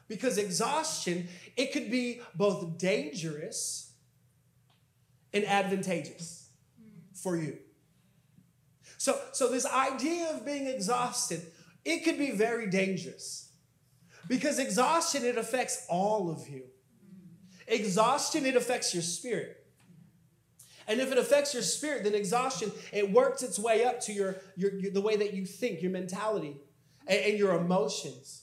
Because 0.08 0.38
exhaustion, 0.38 1.28
it 1.56 1.72
could 1.72 1.90
be 1.90 2.20
both 2.34 2.78
dangerous 2.78 3.92
and 5.32 5.44
advantageous 5.44 6.50
for 7.14 7.36
you. 7.36 7.58
So, 8.98 9.18
so 9.32 9.48
this 9.48 9.64
idea 9.64 10.30
of 10.30 10.44
being 10.44 10.66
exhausted, 10.66 11.40
it 11.84 12.04
could 12.04 12.18
be 12.18 12.32
very 12.32 12.68
dangerous. 12.68 13.52
Because 14.28 14.58
exhaustion, 14.58 15.24
it 15.24 15.38
affects 15.38 15.86
all 15.88 16.30
of 16.30 16.48
you. 16.48 16.64
Exhaustion, 17.66 18.44
it 18.44 18.56
affects 18.56 18.92
your 18.92 19.02
spirit. 19.02 19.59
And 20.90 21.00
if 21.00 21.12
it 21.12 21.18
affects 21.18 21.54
your 21.54 21.62
spirit, 21.62 22.02
then 22.02 22.16
exhaustion, 22.16 22.72
it 22.92 23.12
works 23.12 23.44
its 23.44 23.60
way 23.60 23.84
up 23.84 24.00
to 24.00 24.12
your, 24.12 24.38
your, 24.56 24.74
your 24.74 24.90
the 24.90 25.00
way 25.00 25.14
that 25.14 25.32
you 25.34 25.46
think, 25.46 25.82
your 25.82 25.92
mentality, 25.92 26.56
and, 27.06 27.20
and 27.20 27.38
your 27.38 27.54
emotions. 27.54 28.42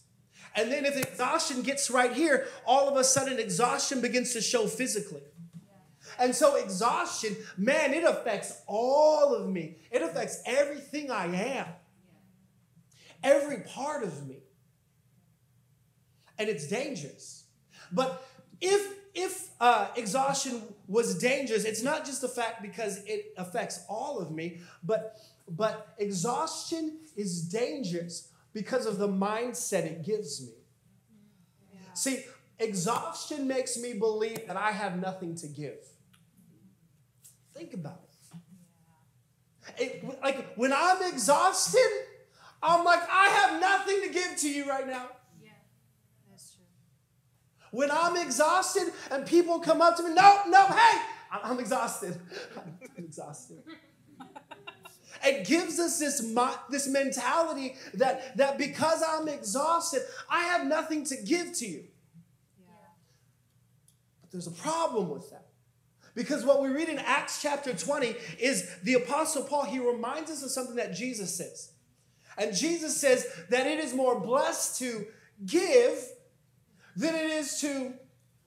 And 0.55 0.71
then 0.71 0.85
if 0.85 0.95
exhaustion 0.95 1.61
gets 1.61 1.89
right 1.89 2.13
here, 2.13 2.47
all 2.65 2.87
of 2.87 2.95
a 2.95 3.03
sudden 3.03 3.37
exhaustion 3.37 3.99
begins 3.99 4.31
to 4.31 4.39
show 4.39 4.65
physically. 4.65 5.23
And 6.17 6.33
so 6.33 6.55
exhaustion, 6.55 7.35
man, 7.57 7.93
it 7.93 8.05
affects 8.05 8.61
all 8.65 9.35
of 9.35 9.49
me. 9.49 9.79
It 9.91 10.01
affects 10.01 10.41
everything 10.45 11.11
I 11.11 11.25
am. 11.25 11.65
Every 13.23 13.57
part 13.57 14.05
of 14.05 14.25
me. 14.25 14.37
And 16.39 16.47
it's 16.47 16.67
dangerous. 16.67 17.43
But 17.91 18.25
if 18.61 19.06
if 19.13 19.49
uh, 19.59 19.87
exhaustion 19.95 20.61
was 20.87 21.17
dangerous, 21.17 21.63
it's 21.63 21.83
not 21.83 22.05
just 22.05 22.21
the 22.21 22.27
fact 22.27 22.61
because 22.61 23.03
it 23.05 23.33
affects 23.37 23.83
all 23.89 24.19
of 24.19 24.31
me, 24.31 24.59
but 24.83 25.17
but 25.49 25.95
exhaustion 25.97 26.97
is 27.15 27.41
dangerous 27.43 28.29
because 28.53 28.85
of 28.85 28.97
the 28.97 29.07
mindset 29.07 29.85
it 29.85 30.03
gives 30.03 30.41
me. 30.41 30.53
Yeah. 31.73 31.93
See, 31.93 32.25
exhaustion 32.59 33.47
makes 33.47 33.77
me 33.77 33.93
believe 33.93 34.47
that 34.47 34.57
I 34.57 34.71
have 34.71 34.99
nothing 34.99 35.35
to 35.35 35.47
give. 35.47 35.77
Think 37.53 37.73
about 37.73 38.01
it. 39.77 40.03
it 40.03 40.21
like 40.21 40.53
when 40.55 40.73
I'm 40.73 41.01
exhausted, 41.11 41.89
I'm 42.61 42.83
like, 42.83 43.01
I 43.09 43.27
have 43.27 43.61
nothing 43.61 44.01
to 44.03 44.09
give 44.09 44.35
to 44.37 44.49
you 44.49 44.67
right 44.67 44.87
now. 44.87 45.05
When 47.77 47.91
I'm 47.91 48.17
exhausted 48.17 48.91
and 49.11 49.23
people 49.23 49.59
come 49.59 49.83
up 49.83 49.97
to 49.97 50.03
me, 50.03 50.11
no, 50.15 50.39
no, 50.47 50.65
hey, 50.65 50.99
I'm 51.31 51.59
exhausted. 51.59 52.19
I'm 52.57 53.03
exhausted. 53.03 53.61
It 55.23 55.45
gives 55.45 55.79
us 55.79 55.99
this, 55.99 56.35
this 56.71 56.87
mentality 56.87 57.75
that, 57.93 58.35
that 58.35 58.57
because 58.57 59.03
I'm 59.07 59.27
exhausted, 59.27 60.01
I 60.27 60.45
have 60.45 60.65
nothing 60.65 61.03
to 61.03 61.17
give 61.17 61.53
to 61.57 61.67
you. 61.67 61.83
Yeah. 62.59 62.73
But 64.21 64.31
there's 64.31 64.47
a 64.47 64.51
problem 64.51 65.11
with 65.11 65.29
that. 65.29 65.45
Because 66.15 66.43
what 66.43 66.63
we 66.63 66.69
read 66.69 66.89
in 66.89 66.97
Acts 66.97 67.43
chapter 67.43 67.75
20 67.75 68.15
is 68.39 68.75
the 68.81 68.95
Apostle 68.95 69.43
Paul, 69.43 69.65
he 69.65 69.77
reminds 69.77 70.31
us 70.31 70.41
of 70.41 70.49
something 70.49 70.77
that 70.77 70.95
Jesus 70.95 71.37
says. 71.37 71.73
And 72.39 72.55
Jesus 72.55 72.99
says 72.99 73.27
that 73.51 73.67
it 73.67 73.77
is 73.77 73.93
more 73.93 74.19
blessed 74.19 74.79
to 74.79 75.05
give 75.45 76.03
than 76.97 77.15
it 77.15 77.29
is 77.29 77.61
to 77.61 77.93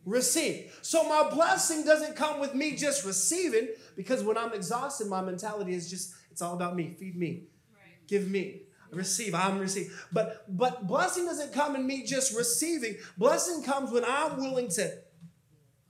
receive. 0.04 0.78
So 0.82 1.08
my 1.08 1.30
blessing 1.30 1.84
doesn't 1.84 2.16
come 2.16 2.40
with 2.40 2.54
me 2.54 2.76
just 2.76 3.04
receiving, 3.04 3.68
because 3.96 4.22
when 4.22 4.36
I'm 4.36 4.52
exhausted, 4.52 5.06
my 5.06 5.22
mentality 5.22 5.74
is 5.74 5.88
just, 5.88 6.14
it's 6.30 6.42
all 6.42 6.54
about 6.54 6.74
me. 6.74 6.94
Feed 6.98 7.16
me. 7.16 7.44
Right. 7.72 8.06
Give 8.06 8.28
me. 8.28 8.62
Receive. 8.92 9.36
I'm 9.36 9.60
receiving. 9.60 9.92
But 10.12 10.44
but 10.48 10.88
blessing 10.88 11.24
doesn't 11.24 11.52
come 11.52 11.76
in 11.76 11.86
me 11.86 12.04
just 12.04 12.36
receiving. 12.36 12.96
Blessing 13.16 13.62
comes 13.62 13.92
when 13.92 14.04
I'm 14.04 14.36
willing 14.36 14.68
to 14.70 14.98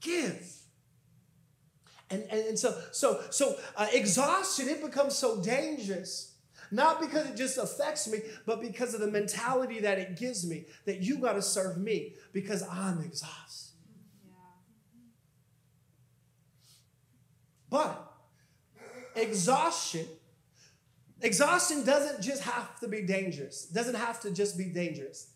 give. 0.03 0.47
And, 2.11 2.25
and, 2.25 2.41
and 2.49 2.59
so 2.59 2.79
so 2.93 3.23
so 3.31 3.57
uh, 3.75 3.87
exhaustion 3.95 4.69
it 4.69 4.85
becomes 4.85 5.17
so 5.17 5.41
dangerous 5.41 6.30
not 6.71 7.01
because 7.01 7.29
it 7.29 7.37
just 7.37 7.59
affects 7.59 8.09
me, 8.09 8.21
but 8.47 8.61
because 8.61 8.95
of 8.95 9.01
the 9.01 9.11
mentality 9.11 9.81
that 9.81 9.99
it 9.99 10.17
gives 10.17 10.47
me 10.47 10.67
that 10.85 11.03
you 11.03 11.19
got 11.19 11.33
to 11.35 11.43
serve 11.43 11.79
me 11.79 12.15
because 12.33 12.63
I'm 12.69 13.01
exhausted. 13.01 13.75
Yeah. 14.27 14.35
But 17.71 18.07
exhaustion 19.17 20.07
exhaustion 21.23 21.85
doesn't 21.85 22.23
just 22.23 22.43
have 22.43 22.79
to 22.81 22.89
be 22.89 23.03
dangerous. 23.03 23.67
Doesn't 23.67 23.97
have 23.97 24.21
to 24.21 24.31
just 24.31 24.57
be 24.57 24.65
dangerous. 24.65 25.31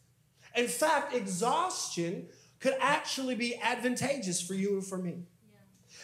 In 0.56 0.68
fact, 0.68 1.14
exhaustion 1.14 2.28
could 2.60 2.74
actually 2.80 3.34
be 3.34 3.56
advantageous 3.60 4.40
for 4.40 4.54
you 4.54 4.74
and 4.74 4.86
for 4.86 4.98
me. 4.98 5.24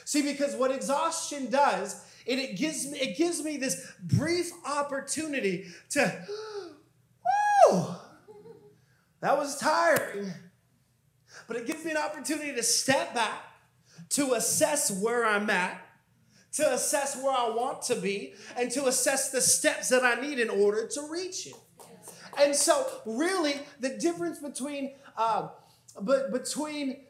See, 0.05 0.23
because 0.23 0.55
what 0.57 0.71
exhaustion 0.71 1.51
does 1.51 2.05
and 2.29 2.41
it 2.41 2.57
gives 2.57 2.91
me, 2.91 2.99
it 2.99 3.17
gives 3.17 3.43
me 3.43 3.57
this 3.57 3.93
brief 4.03 4.51
opportunity 4.67 5.67
to, 5.91 6.27
whoo, 7.71 7.87
that 9.21 9.37
was 9.37 9.59
tiring. 9.59 10.33
But 11.47 11.57
it 11.57 11.67
gives 11.67 11.85
me 11.85 11.91
an 11.91 11.97
opportunity 11.97 12.55
to 12.55 12.63
step 12.63 13.15
back, 13.15 13.43
to 14.11 14.35
assess 14.35 14.91
where 14.91 15.27
I'm 15.27 15.51
at, 15.51 15.81
to 16.53 16.73
assess 16.73 17.17
where 17.17 17.33
I 17.33 17.49
want 17.51 17.83
to 17.83 17.97
be, 17.97 18.35
and 18.57 18.71
to 18.73 18.87
assess 18.87 19.31
the 19.31 19.41
steps 19.41 19.89
that 19.89 20.05
I 20.05 20.21
need 20.21 20.39
in 20.39 20.51
order 20.51 20.87
to 20.87 21.09
reach 21.11 21.47
it. 21.47 21.55
And 22.39 22.55
so, 22.55 22.87
really, 23.05 23.61
the 23.81 23.91
difference 23.91 24.39
between 24.39 24.95
uh, 25.17 25.49
but 26.01 26.33
between 26.33 27.05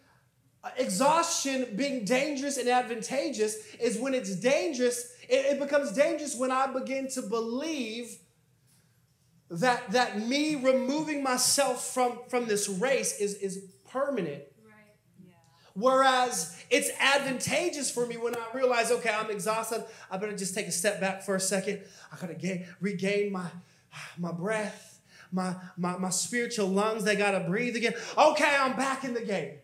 exhaustion 0.76 1.68
being 1.74 2.04
dangerous 2.04 2.56
and 2.56 2.68
advantageous 2.68 3.74
is 3.76 3.98
when 3.98 4.14
it's 4.14 4.36
dangerous, 4.36 5.14
it, 5.28 5.46
it, 5.46 5.58
becomes 5.58 5.92
dangerous 5.92 6.36
when 6.36 6.50
I 6.50 6.66
begin 6.66 7.08
to 7.10 7.22
believe 7.22 8.16
that, 9.50 9.90
that 9.92 10.26
me 10.26 10.56
removing 10.56 11.22
myself 11.22 11.92
from, 11.94 12.18
from 12.28 12.46
this 12.46 12.68
race 12.68 13.18
is, 13.20 13.34
is 13.36 13.64
permanent. 13.90 14.42
Right. 14.64 14.74
Yeah. 15.26 15.32
Whereas 15.74 16.62
it's 16.68 16.90
advantageous 17.00 17.90
for 17.90 18.06
me 18.06 18.18
when 18.18 18.36
I 18.36 18.46
realize, 18.52 18.90
okay, 18.90 19.10
I'm 19.10 19.30
exhausted. 19.30 19.84
I 20.10 20.18
better 20.18 20.36
just 20.36 20.54
take 20.54 20.66
a 20.66 20.72
step 20.72 21.00
back 21.00 21.22
for 21.22 21.34
a 21.36 21.40
second. 21.40 21.80
I 22.12 22.16
gotta 22.20 22.34
gain, 22.34 22.66
regain 22.80 23.32
my, 23.32 23.46
my 24.18 24.30
breath, 24.30 25.00
my, 25.32 25.56
my, 25.78 25.96
my 25.96 26.10
spiritual 26.10 26.68
lungs. 26.68 27.04
They 27.04 27.16
gotta 27.16 27.40
breathe 27.40 27.76
again. 27.76 27.94
Okay, 28.16 28.56
I'm 28.60 28.76
back 28.76 29.04
in 29.04 29.14
the 29.14 29.22
game. 29.22 29.54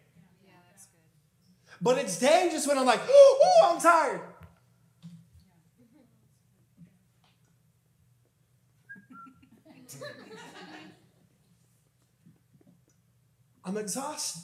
But 1.80 1.99
it's 1.99 2.18
dangerous 2.18 2.66
when 2.66 2.78
I'm 2.78 2.87
like, 2.87 3.00
"Ooh, 3.09 3.64
I'm 3.64 3.80
tired. 3.80 4.21
I'm 13.66 13.76
exhausted. 13.76 14.42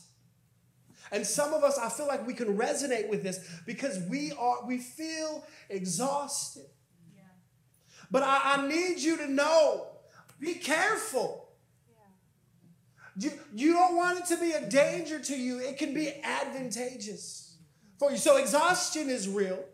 And 1.13 1.27
some 1.27 1.53
of 1.55 1.63
us, 1.63 1.79
I 1.79 1.89
feel 1.91 2.07
like 2.09 2.27
we 2.27 2.35
can 2.35 2.57
resonate 2.57 3.09
with 3.09 3.23
this 3.23 3.39
because 3.67 4.01
we 4.09 4.33
are, 4.33 4.67
we 4.67 4.79
feel 4.79 5.45
exhausted. 5.69 6.67
Yeah. 7.15 7.23
But 8.11 8.25
I, 8.25 8.41
I 8.57 8.67
need 8.67 8.99
you 8.99 9.19
to 9.19 9.31
know, 9.31 9.87
be 10.41 10.55
careful. 10.55 11.42
You, 13.17 13.33
you 13.55 13.73
don't 13.73 13.97
want 13.97 14.19
it 14.19 14.27
to 14.27 14.39
be 14.39 14.53
a 14.53 14.69
danger 14.69 15.19
to 15.19 15.37
you, 15.37 15.59
it 15.59 15.79
can 15.79 15.95
be 15.95 16.13
advantageous 16.23 17.57
for 17.99 18.11
you. 18.11 18.17
So 18.17 18.37
exhaustion 18.37 19.11
is 19.11 19.29
real. 19.29 19.65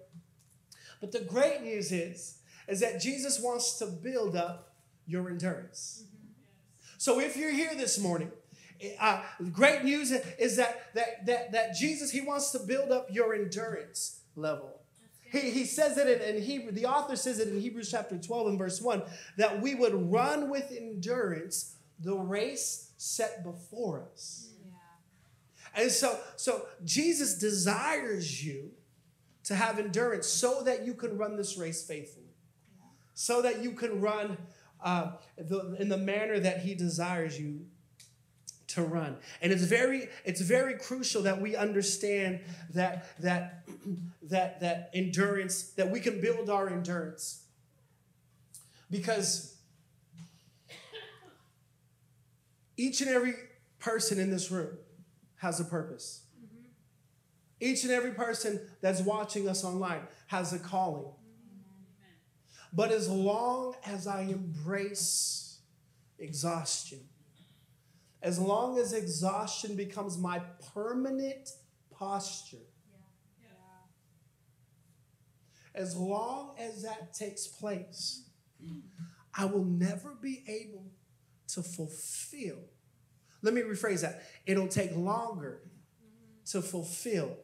But 1.00 1.12
the 1.12 1.21
great 1.21 1.62
news 1.62 1.92
is, 1.92 2.38
is 2.66 2.80
that 2.80 3.00
Jesus 3.00 3.40
wants 3.40 3.78
to 3.78 3.87
build 3.87 4.35
up 4.35 4.75
your 5.07 5.30
endurance. 5.30 6.04
So 6.99 7.21
if 7.21 7.37
you're 7.37 7.52
here 7.52 7.75
this 7.76 7.99
morning, 7.99 8.33
uh, 9.00 9.23
great 9.52 9.85
news 9.85 10.11
is 10.11 10.57
that, 10.57 10.92
that, 10.95 11.26
that, 11.26 11.52
that 11.52 11.75
Jesus, 11.75 12.11
he 12.11 12.21
wants 12.21 12.50
to 12.52 12.59
build 12.59 12.90
up 12.90 13.09
your 13.11 13.35
endurance 13.35 14.21
level. 14.37 14.80
He, 15.30 15.50
he 15.50 15.64
says 15.64 15.99
it 15.99 16.09
in, 16.09 16.37
in 16.37 16.42
Hebrew, 16.42 16.73
the 16.73 16.87
author 16.87 17.16
says 17.16 17.38
it 17.38 17.49
in 17.49 17.61
Hebrews 17.61 17.90
chapter 17.90 18.18
12 18.18 18.49
and 18.49 18.59
verse 18.59 18.80
1, 18.80 19.02
that 19.37 19.61
we 19.61 19.75
would 19.75 20.11
run 20.11 20.50
with 20.50 20.73
endurance 20.73 21.76
the 21.99 22.17
race 22.17 22.93
set 22.97 23.43
before 23.43 24.05
us. 24.12 24.50
Yeah. 24.64 25.83
And 25.83 25.90
so, 25.90 26.19
so 26.37 26.67
Jesus 26.85 27.38
desires 27.38 28.45
you 28.45 28.71
to 29.45 29.55
have 29.55 29.78
endurance 29.78 30.26
so 30.26 30.62
that 30.62 30.85
you 30.85 30.95
can 30.95 31.17
run 31.17 31.37
this 31.37 31.57
race 31.57 31.85
faithfully, 31.85 32.35
yeah. 32.76 32.87
so 33.14 33.43
that 33.43 33.62
you 33.62 33.73
can 33.73 34.00
run 34.00 34.37
uh, 34.83 35.12
the, 35.37 35.76
in 35.78 35.88
the 35.88 35.97
manner 35.97 36.38
that 36.38 36.61
He 36.61 36.75
desires 36.75 37.38
you 37.38 37.67
to 38.69 38.83
run. 38.83 39.17
And 39.40 39.52
it's 39.52 39.62
very, 39.62 40.09
it's 40.25 40.40
very 40.40 40.75
crucial 40.75 41.23
that 41.23 41.40
we 41.40 41.57
understand 41.57 42.40
that 42.75 43.07
that 43.21 43.64
that 44.25 44.61
that 44.61 44.90
endurance 44.95 45.71
that 45.71 45.90
we 45.90 46.00
can 46.00 46.21
build 46.21 46.50
our 46.50 46.69
endurance 46.69 47.45
because 48.90 49.58
Each 52.78 53.00
and 53.00 53.11
every 53.11 53.35
person 53.80 54.20
in 54.20 54.30
this 54.30 54.50
room 54.50 54.78
has 55.37 55.58
a 55.58 55.64
purpose. 55.64 56.23
Mm-hmm. 56.40 56.68
Each 57.61 57.82
and 57.82 57.92
every 57.92 58.12
person 58.12 58.61
that's 58.80 59.00
watching 59.02 59.49
us 59.49 59.64
online 59.64 60.02
has 60.28 60.52
a 60.52 60.61
calling. 60.61 61.02
Mm-hmm. 61.02 62.06
But 62.73 62.92
as 62.92 63.11
long 63.11 63.75
as 63.85 64.06
I 64.06 64.23
embrace 64.23 65.58
exhaustion, 66.20 67.00
as 68.23 68.38
long 68.38 68.78
as 68.78 68.92
exhaustion 68.92 69.76
becomes 69.76 70.16
my 70.16 70.40
permanent 70.73 71.50
posture, 71.90 72.58
as 75.75 75.97
long 75.97 76.54
as 76.58 76.82
that 76.82 77.12
takes 77.12 77.47
place, 77.47 78.28
I 79.35 79.44
will 79.44 79.64
never 79.64 80.14
be 80.20 80.42
able 80.49 80.87
to 81.49 81.62
fulfill. 81.62 82.59
Let 83.43 83.55
me 83.55 83.62
rephrase 83.62 84.02
that. 84.02 84.23
It'll 84.47 84.69
take 84.69 84.95
longer 84.97 85.61
to 86.47 86.62
fulfill 86.62 87.37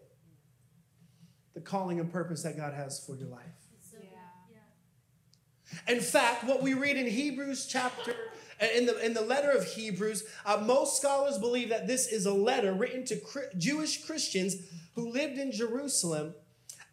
the 1.54 1.60
calling 1.60 2.00
and 2.00 2.10
purpose 2.10 2.42
that 2.42 2.56
God 2.56 2.74
has 2.74 3.04
for 3.04 3.16
your 3.16 3.28
life. 3.28 3.42
In 5.88 6.00
fact, 6.00 6.44
what 6.44 6.62
we 6.62 6.74
read 6.74 6.96
in 6.96 7.06
Hebrews 7.06 7.66
chapter, 7.66 8.14
in 8.76 8.86
the, 8.86 9.04
in 9.04 9.14
the 9.14 9.22
letter 9.22 9.50
of 9.50 9.64
Hebrews, 9.64 10.24
uh, 10.46 10.62
most 10.64 11.00
scholars 11.00 11.38
believe 11.38 11.68
that 11.70 11.86
this 11.86 12.06
is 12.06 12.26
a 12.26 12.32
letter 12.32 12.72
written 12.72 13.04
to 13.06 13.20
Jewish 13.58 14.04
Christians 14.04 14.56
who 14.94 15.10
lived 15.10 15.38
in 15.38 15.50
Jerusalem. 15.50 16.34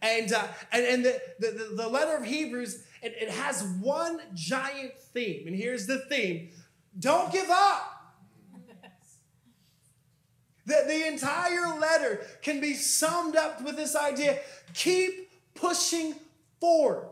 And, 0.01 0.33
uh, 0.33 0.47
and, 0.71 0.85
and 0.85 1.05
the, 1.05 1.21
the, 1.39 1.73
the 1.75 1.87
letter 1.87 2.15
of 2.15 2.25
Hebrews, 2.25 2.83
it, 3.03 3.13
it 3.21 3.29
has 3.29 3.63
one 3.79 4.19
giant 4.33 4.93
theme. 5.13 5.45
And 5.47 5.55
here's 5.55 5.85
the 5.85 5.99
theme 5.99 6.49
don't 6.99 7.31
give 7.31 7.49
up. 7.49 7.87
The, 10.65 10.83
the 10.87 11.07
entire 11.07 11.79
letter 11.79 12.21
can 12.41 12.61
be 12.61 12.75
summed 12.75 13.35
up 13.35 13.63
with 13.63 13.75
this 13.75 13.95
idea 13.95 14.39
keep 14.73 15.29
pushing 15.55 16.15
forward. 16.59 17.09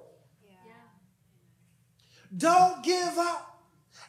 Don't 2.36 2.83
give 2.83 3.17
up. 3.17 3.45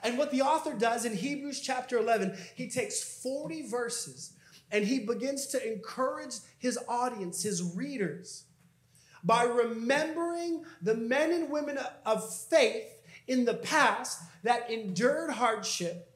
And 0.03 0.19
what 0.19 0.31
the 0.31 0.43
author 0.43 0.75
does 0.75 1.05
in 1.05 1.15
Hebrews 1.15 1.61
chapter 1.61 1.99
11, 1.99 2.37
he 2.55 2.71
takes 2.71 3.03
40 3.03 3.69
verses 3.69 4.33
and 4.71 4.85
he 4.85 5.01
begins 5.01 5.47
to 5.49 5.73
encourage 5.73 6.35
his 6.59 6.79
audience, 6.89 7.43
his 7.43 7.63
readers, 7.75 8.45
by 9.25 9.43
remembering 9.45 10.65
the 10.81 10.95
men 10.95 11.33
and 11.33 11.51
women 11.51 11.79
of 12.07 12.35
faith 12.35 13.00
in 13.31 13.45
the 13.45 13.55
past 13.55 14.21
that 14.43 14.69
endured 14.69 15.31
hardship, 15.31 16.13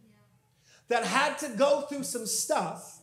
that 0.88 1.04
had 1.04 1.38
to 1.38 1.48
go 1.50 1.82
through 1.82 2.02
some 2.02 2.26
stuff, 2.26 2.98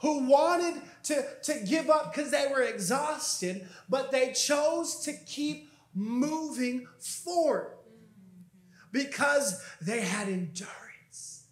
who 0.00 0.26
wanted 0.26 0.80
to, 1.02 1.22
to 1.42 1.60
give 1.66 1.90
up 1.90 2.12
because 2.12 2.30
they 2.30 2.46
were 2.50 2.62
exhausted, 2.62 3.68
but 3.88 4.10
they 4.10 4.32
chose 4.32 5.00
to 5.00 5.12
keep 5.12 5.70
moving 5.94 6.88
forward 6.98 7.76
because 8.92 9.62
they 9.82 10.00
had 10.00 10.28
endurance. 10.28 11.44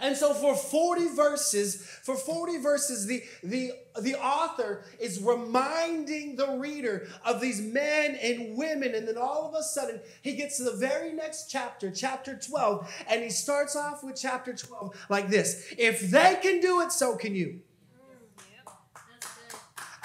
And 0.00 0.16
so 0.16 0.32
for 0.32 0.56
40 0.56 1.08
verses, 1.08 1.86
for 2.02 2.16
40 2.16 2.58
verses, 2.58 3.06
the, 3.06 3.22
the, 3.42 3.72
the 4.00 4.16
author 4.16 4.84
is 4.98 5.20
reminding 5.20 6.36
the 6.36 6.56
reader 6.56 7.06
of 7.24 7.40
these 7.40 7.60
men 7.60 8.16
and 8.20 8.56
women. 8.56 8.94
And 8.94 9.06
then 9.06 9.16
all 9.16 9.48
of 9.48 9.54
a 9.54 9.62
sudden, 9.62 10.00
he 10.22 10.34
gets 10.34 10.56
to 10.58 10.64
the 10.64 10.76
very 10.76 11.12
next 11.12 11.48
chapter, 11.48 11.90
chapter 11.90 12.36
12, 12.36 13.04
and 13.08 13.22
he 13.22 13.30
starts 13.30 13.76
off 13.76 14.02
with 14.02 14.16
chapter 14.20 14.52
12 14.52 15.06
like 15.08 15.28
this 15.28 15.72
If 15.78 16.10
they 16.10 16.38
can 16.42 16.60
do 16.60 16.80
it, 16.80 16.92
so 16.92 17.16
can 17.16 17.34
you. 17.34 17.60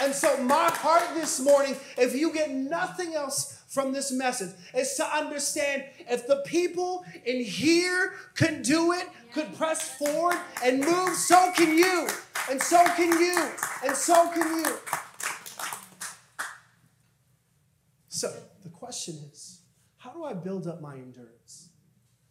And 0.02 0.16
so, 0.16 0.42
my 0.44 0.70
heart 0.72 1.14
this 1.14 1.42
morning, 1.42 1.76
if 1.98 2.16
you 2.16 2.32
get 2.32 2.52
nothing 2.52 3.16
else 3.16 3.59
from 3.70 3.94
this 3.94 4.12
message 4.12 4.56
is 4.76 4.96
to 4.96 5.06
understand 5.06 5.86
if 6.10 6.28
the 6.28 6.38
people 6.46 7.06
in 7.24 7.44
here 7.44 8.14
can 8.36 8.64
do 8.64 8.94
it, 8.94 9.08
could 9.32 9.56
press 9.56 9.96
forward 9.98 10.38
and 10.64 10.80
move, 10.80 11.16
so 11.16 11.52
can 11.56 11.78
you. 11.78 12.08
And 12.50 12.62
so 12.62 12.84
can 12.96 13.12
you. 13.20 13.48
And 13.86 13.96
so 13.96 14.30
can 14.32 14.58
you. 14.58 14.76
So 18.08 18.34
the 18.64 18.70
question 18.70 19.16
is 19.32 19.62
how 19.98 20.12
do 20.12 20.24
I 20.24 20.34
build 20.34 20.66
up 20.68 20.82
my 20.82 20.96
endurance? 20.96 21.70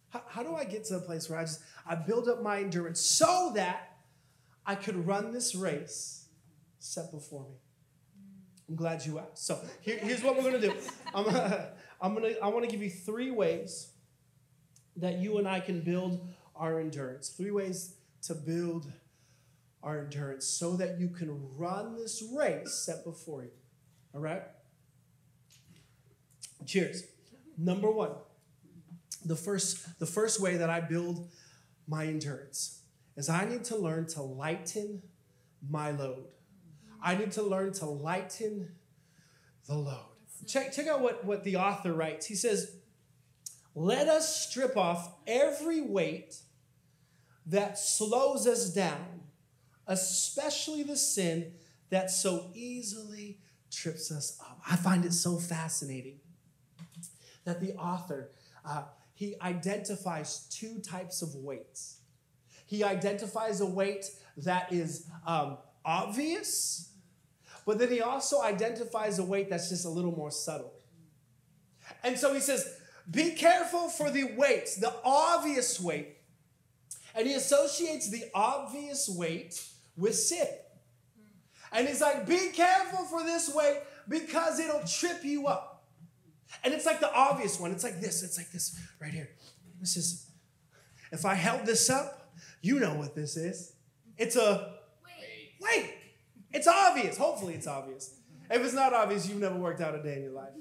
How, 0.09 0.23
how 0.27 0.43
do 0.43 0.55
I 0.55 0.65
get 0.65 0.83
to 0.85 0.97
a 0.97 0.99
place 0.99 1.29
where 1.29 1.39
I 1.39 1.43
just 1.43 1.61
I 1.87 1.95
build 1.95 2.27
up 2.27 2.43
my 2.43 2.59
endurance 2.59 2.99
so 2.99 3.53
that 3.55 3.97
I 4.65 4.75
could 4.75 5.07
run 5.07 5.31
this 5.31 5.55
race 5.55 6.25
set 6.79 7.11
before 7.11 7.47
me? 7.47 7.55
I'm 8.69 8.75
glad 8.75 9.03
you 9.03 9.17
asked. 9.17 9.45
So 9.47 9.59
here, 9.81 9.97
here's 9.97 10.23
what 10.23 10.37
we're 10.37 10.43
gonna 10.43 10.61
do. 10.61 10.73
I'm, 11.13 11.25
gonna, 11.25 11.69
I'm 12.01 12.13
gonna 12.13 12.33
I 12.41 12.47
want 12.49 12.65
to 12.65 12.71
give 12.71 12.83
you 12.83 12.89
three 12.89 13.31
ways 13.31 13.91
that 14.97 15.17
you 15.17 15.39
and 15.39 15.47
I 15.47 15.59
can 15.59 15.81
build 15.81 16.27
our 16.55 16.79
endurance. 16.79 17.29
Three 17.29 17.51
ways 17.51 17.95
to 18.23 18.35
build 18.35 18.91
our 19.81 20.01
endurance 20.01 20.45
so 20.45 20.75
that 20.75 20.99
you 20.99 21.09
can 21.09 21.39
run 21.57 21.95
this 21.95 22.23
race 22.35 22.73
set 22.73 23.03
before 23.03 23.43
you. 23.43 23.51
All 24.13 24.21
right? 24.21 24.43
Cheers. 26.65 27.03
Number 27.57 27.89
one, 27.89 28.11
the 29.25 29.35
first, 29.35 29.99
the 29.99 30.05
first 30.05 30.39
way 30.39 30.57
that 30.57 30.69
I 30.69 30.79
build 30.81 31.29
my 31.87 32.05
endurance 32.05 32.81
is 33.15 33.29
I 33.29 33.45
need 33.45 33.63
to 33.65 33.75
learn 33.75 34.05
to 34.07 34.21
lighten 34.21 35.01
my 35.67 35.91
load. 35.91 36.25
I 37.01 37.15
need 37.15 37.31
to 37.33 37.43
learn 37.43 37.73
to 37.73 37.85
lighten 37.85 38.71
the 39.67 39.75
load. 39.75 40.05
Check, 40.47 40.73
check 40.73 40.87
out 40.87 41.01
what, 41.01 41.23
what 41.25 41.43
the 41.43 41.57
author 41.57 41.93
writes. 41.93 42.25
He 42.25 42.35
says, 42.35 42.71
Let 43.75 44.07
us 44.07 44.47
strip 44.47 44.77
off 44.77 45.13
every 45.27 45.81
weight 45.81 46.37
that 47.45 47.77
slows 47.77 48.47
us 48.47 48.73
down, 48.73 49.21
especially 49.87 50.83
the 50.83 50.95
sin 50.95 51.53
that 51.89 52.11
so 52.11 52.51
easily 52.53 53.39
trips 53.71 54.11
us 54.11 54.39
up. 54.41 54.61
I 54.69 54.75
find 54.75 55.05
it 55.05 55.13
so 55.13 55.37
fascinating 55.37 56.19
that 57.45 57.59
the 57.59 57.73
author 57.73 58.31
uh, 58.65 58.83
he 59.13 59.35
identifies 59.41 60.47
two 60.49 60.79
types 60.79 61.21
of 61.21 61.35
weights. 61.35 61.97
He 62.65 62.83
identifies 62.83 63.59
a 63.59 63.65
weight 63.65 64.05
that 64.37 64.71
is 64.71 65.07
um, 65.27 65.57
obvious 65.83 66.88
but 67.69 67.77
then 67.77 67.91
he 67.91 68.01
also 68.01 68.41
identifies 68.41 69.19
a 69.19 69.23
weight 69.23 69.47
that's 69.47 69.69
just 69.69 69.85
a 69.85 69.89
little 69.89 70.11
more 70.11 70.31
subtle. 70.31 70.73
And 72.03 72.17
so 72.17 72.33
he 72.33 72.39
says, 72.39 72.67
be 73.11 73.29
careful 73.33 73.89
for 73.89 74.09
the 74.09 74.23
weights, 74.35 74.77
the 74.77 74.91
obvious 75.05 75.79
weight. 75.79 76.17
And 77.13 77.27
he 77.27 77.35
associates 77.35 78.09
the 78.09 78.23
obvious 78.33 79.07
weight 79.07 79.63
with 79.95 80.15
sin. 80.15 80.47
And 81.71 81.87
he's 81.87 82.01
like, 82.01 82.25
be 82.25 82.49
careful 82.49 83.05
for 83.05 83.23
this 83.23 83.53
weight 83.53 83.77
because 84.07 84.59
it'll 84.59 84.81
trip 84.87 85.23
you 85.23 85.45
up. 85.45 85.83
And 86.63 86.73
it's 86.73 86.87
like 86.87 86.99
the 86.99 87.13
obvious 87.13 87.59
one. 87.59 87.71
It's 87.71 87.83
like 87.83 88.01
this. 88.01 88.23
It's 88.23 88.39
like 88.39 88.49
this 88.49 88.79
right 88.99 89.13
here. 89.13 89.29
This 89.79 89.95
is, 89.95 90.25
if 91.11 91.23
I 91.23 91.35
held 91.35 91.67
this 91.67 91.87
up, 91.91 92.33
you 92.63 92.79
know 92.79 92.95
what 92.95 93.13
this 93.13 93.37
is. 93.37 93.73
It's 94.17 94.37
a 94.37 94.73
weight. 95.05 95.51
Weight. 95.61 95.98
It's 96.51 96.67
obvious. 96.67 97.17
Hopefully, 97.17 97.53
it's 97.53 97.67
obvious. 97.67 98.15
If 98.49 98.63
it's 98.63 98.73
not 98.73 98.93
obvious, 98.93 99.29
you've 99.29 99.39
never 99.39 99.57
worked 99.57 99.81
out 99.81 99.93
a 99.93 100.01
day 100.01 100.15
in 100.15 100.23
your 100.23 100.31
life. 100.31 100.53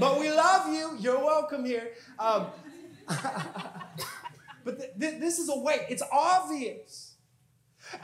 But 0.00 0.18
we 0.18 0.30
love 0.30 0.72
you. 0.72 0.96
You're 0.98 1.18
welcome 1.18 1.64
here. 1.64 1.90
Um, 2.18 2.46
but 4.64 4.78
th- 4.78 4.92
th- 4.98 5.20
this 5.20 5.38
is 5.38 5.50
a 5.50 5.58
weight. 5.58 5.82
It's 5.90 6.02
obvious. 6.10 7.16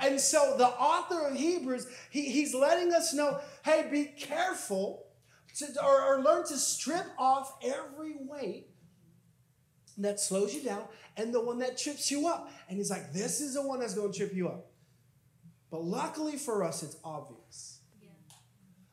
And 0.01 0.21
so 0.21 0.57
the 0.59 0.67
author 0.67 1.27
of 1.27 1.35
Hebrews, 1.37 1.87
he, 2.11 2.31
he's 2.31 2.55
letting 2.55 2.93
us 2.93 3.15
know 3.15 3.41
hey, 3.65 3.89
be 3.91 4.05
careful 4.05 5.07
to, 5.57 5.67
or, 5.83 6.03
or 6.03 6.23
learn 6.23 6.47
to 6.49 6.57
strip 6.57 7.07
off 7.19 7.55
every 7.63 8.17
weight 8.21 8.69
that 9.99 10.21
slows 10.21 10.55
you 10.55 10.63
down 10.63 10.85
and 11.17 11.33
the 11.33 11.41
one 11.41 11.59
that 11.59 11.79
trips 11.79 12.11
you 12.11 12.27
up. 12.29 12.51
And 12.69 12.77
he's 12.77 12.91
like, 12.91 13.13
this 13.13 13.41
is 13.41 13.55
the 13.55 13.63
one 13.63 13.81
that's 13.81 13.95
going 13.95 14.13
to 14.13 14.19
trip 14.19 14.35
you 14.35 14.49
up. 14.49 14.67
But 15.75 15.83
luckily 15.83 16.37
for 16.37 16.63
us, 16.63 16.85
it's 16.85 16.97
obvious. 17.05 17.81
Yeah. 18.01 18.11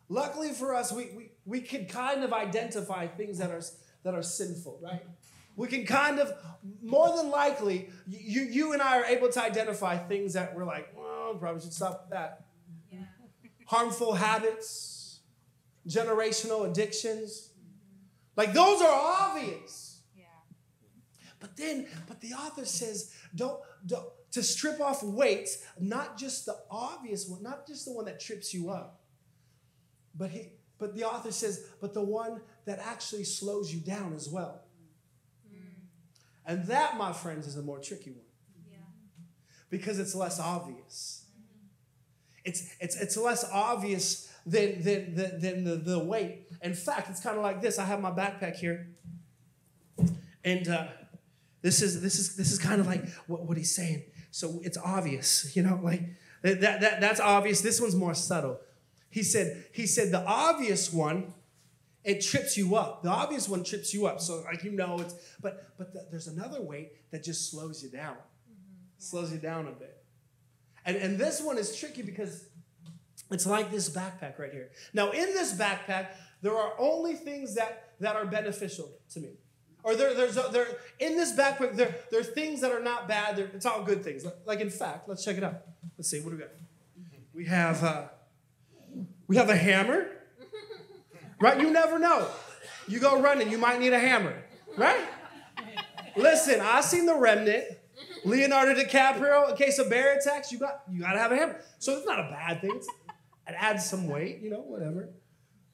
Luckily 0.09 0.49
for 0.49 0.73
us, 0.73 0.91
we, 0.91 1.11
we, 1.15 1.29
we 1.45 1.61
can 1.61 1.85
kind 1.85 2.23
of 2.23 2.33
identify 2.33 3.05
things 3.05 3.37
that 3.37 3.51
are, 3.51 3.61
that 4.01 4.15
are 4.15 4.23
sinful, 4.23 4.79
right? 4.81 5.05
We 5.55 5.67
can 5.67 5.85
kind 5.85 6.17
of, 6.17 6.33
more 6.81 7.15
than 7.15 7.29
likely, 7.29 7.91
you, 8.07 8.41
you 8.41 8.73
and 8.73 8.81
I 8.81 8.97
are 8.97 9.05
able 9.05 9.29
to 9.29 9.43
identify 9.43 9.95
things 9.95 10.33
that 10.33 10.55
we're 10.55 10.65
like, 10.65 10.91
well, 10.97 11.35
probably 11.35 11.61
should 11.61 11.71
stop 11.71 12.09
that. 12.09 12.45
Yeah. 12.91 13.01
Harmful 13.67 14.15
habits, 14.15 15.19
generational 15.87 16.67
addictions. 16.67 17.51
Like 18.35 18.53
those 18.53 18.81
are 18.81 18.89
obvious. 18.91 19.99
Yeah. 20.17 20.23
But 21.39 21.55
then, 21.57 21.85
but 22.07 22.21
the 22.21 22.33
author 22.33 22.65
says, 22.65 23.13
don't, 23.35 23.59
don't 23.85 24.07
to 24.31 24.41
strip 24.41 24.79
off 24.79 25.03
weights, 25.03 25.63
not 25.79 26.17
just 26.17 26.45
the 26.45 26.57
obvious 26.69 27.27
one, 27.27 27.43
not 27.43 27.67
just 27.67 27.85
the 27.85 27.91
one 27.91 28.05
that 28.05 28.19
trips 28.19 28.53
you 28.53 28.69
up, 28.69 29.01
but 30.15 30.29
he, 30.29 30.53
but 30.77 30.95
the 30.95 31.03
author 31.03 31.31
says, 31.31 31.67
but 31.79 31.93
the 31.93 32.01
one 32.01 32.41
that 32.65 32.79
actually 32.79 33.23
slows 33.23 33.73
you 33.73 33.79
down 33.79 34.13
as 34.13 34.29
well. 34.29 34.63
Mm. 35.47 35.59
And 36.45 36.65
that, 36.67 36.97
my 36.97 37.13
friends, 37.13 37.45
is 37.45 37.57
a 37.57 37.61
more 37.61 37.79
tricky 37.79 38.11
one. 38.11 38.25
Yeah. 38.71 38.77
Because 39.69 39.99
it's 39.99 40.15
less 40.15 40.39
obvious. 40.39 41.25
Mm-hmm. 41.37 41.67
It's, 42.45 42.75
it's, 42.79 42.95
it's 42.95 43.17
less 43.17 43.47
obvious 43.51 44.31
than, 44.45 44.81
than, 44.81 45.15
than, 45.15 45.39
than 45.39 45.63
the, 45.63 45.75
the 45.75 45.99
weight. 45.99 46.47
In 46.61 46.73
fact, 46.73 47.09
it's 47.09 47.21
kind 47.21 47.37
of 47.37 47.43
like 47.43 47.61
this. 47.61 47.77
I 47.77 47.85
have 47.85 48.01
my 48.01 48.11
backpack 48.11 48.55
here. 48.55 48.87
And 50.43 50.67
uh, 50.67 50.87
this 51.61 51.81
is 51.81 52.01
this 52.01 52.17
is 52.17 52.35
this 52.35 52.51
is 52.51 52.57
kind 52.57 52.81
of 52.81 52.87
like 52.87 53.07
what, 53.27 53.45
what 53.45 53.57
he's 53.57 53.75
saying. 53.75 54.03
So 54.31 54.61
it's 54.63 54.77
obvious, 54.77 55.55
you 55.55 55.63
know, 55.63 55.79
like 55.83 56.01
that, 56.41 56.61
that, 56.61 57.01
that's 57.01 57.19
obvious. 57.19 57.61
This 57.61 57.79
one's 57.79 57.95
more 57.95 58.15
subtle. 58.15 58.59
He 59.09 59.23
said, 59.23 59.65
he 59.73 59.85
said 59.85 60.11
the 60.11 60.25
obvious 60.25 60.91
one, 60.91 61.33
it 62.03 62.21
trips 62.21 62.57
you 62.57 62.75
up. 62.75 63.03
The 63.03 63.09
obvious 63.09 63.47
one 63.47 63.63
trips 63.63 63.93
you 63.93 64.07
up. 64.07 64.21
So 64.21 64.41
like 64.45 64.63
you 64.63 64.71
know 64.71 64.97
it's 64.99 65.13
but 65.39 65.77
but 65.77 65.93
the, 65.93 66.07
there's 66.09 66.27
another 66.27 66.61
weight 66.61 66.93
that 67.11 67.23
just 67.23 67.51
slows 67.51 67.83
you 67.83 67.89
down. 67.89 68.15
Mm-hmm. 68.15 68.97
Slows 68.97 69.31
you 69.31 69.37
down 69.37 69.67
a 69.67 69.71
bit. 69.71 70.03
And 70.85 70.97
and 70.97 71.17
this 71.19 71.41
one 71.41 71.57
is 71.57 71.75
tricky 71.75 72.01
because 72.01 72.47
it's 73.29 73.45
like 73.45 73.71
this 73.71 73.89
backpack 73.89 74.39
right 74.39 74.51
here. 74.51 74.71
Now 74.93 75.11
in 75.11 75.27
this 75.33 75.53
backpack, 75.53 76.07
there 76.41 76.57
are 76.57 76.73
only 76.79 77.13
things 77.13 77.53
that 77.55 77.93
that 77.99 78.15
are 78.15 78.25
beneficial 78.25 78.89
to 79.11 79.19
me. 79.19 79.33
Or 79.83 79.95
there, 79.95 80.13
there's 80.13 80.37
a, 80.37 80.49
there 80.51 80.67
in 80.99 81.15
this 81.15 81.33
backpack, 81.33 81.75
there, 81.75 81.95
there 82.11 82.19
are 82.19 82.23
things 82.23 82.61
that 82.61 82.71
are 82.71 82.81
not 82.81 83.07
bad. 83.07 83.35
There, 83.35 83.49
it's 83.53 83.65
all 83.65 83.83
good 83.83 84.03
things. 84.03 84.25
Like 84.45 84.59
in 84.59 84.69
fact, 84.69 85.09
let's 85.09 85.23
check 85.23 85.37
it 85.37 85.43
out. 85.43 85.61
Let's 85.97 86.09
see. 86.09 86.19
What 86.21 86.31
do 86.31 86.35
we 86.37 86.41
got? 86.41 86.51
We 87.33 87.45
have 87.45 87.83
uh, 87.83 88.03
we 89.27 89.37
have 89.37 89.49
a 89.49 89.55
hammer. 89.55 90.07
Right? 91.39 91.59
You 91.59 91.71
never 91.71 91.97
know. 91.97 92.27
You 92.87 92.99
go 92.99 93.19
running, 93.19 93.49
you 93.49 93.57
might 93.57 93.79
need 93.79 93.93
a 93.93 93.99
hammer. 93.99 94.43
Right? 94.77 94.99
Listen, 96.15 96.59
I 96.61 96.81
seen 96.81 97.05
the 97.05 97.15
Revenant. 97.15 97.65
Leonardo 98.23 98.75
DiCaprio, 98.75 99.49
in 99.49 99.55
case 99.55 99.79
of 99.79 99.89
bear 99.89 100.17
attacks, 100.17 100.51
you 100.51 100.59
got 100.59 100.81
you 100.91 101.01
got 101.01 101.13
to 101.13 101.19
have 101.19 101.31
a 101.31 101.35
hammer. 101.35 101.59
So 101.79 101.97
it's 101.97 102.05
not 102.05 102.19
a 102.19 102.29
bad 102.29 102.61
thing. 102.61 102.71
It's, 102.75 102.87
It 103.47 103.55
adds 103.57 103.89
some 103.89 104.07
weight, 104.07 104.39
you 104.41 104.49
know, 104.49 104.61
whatever. 104.61 105.09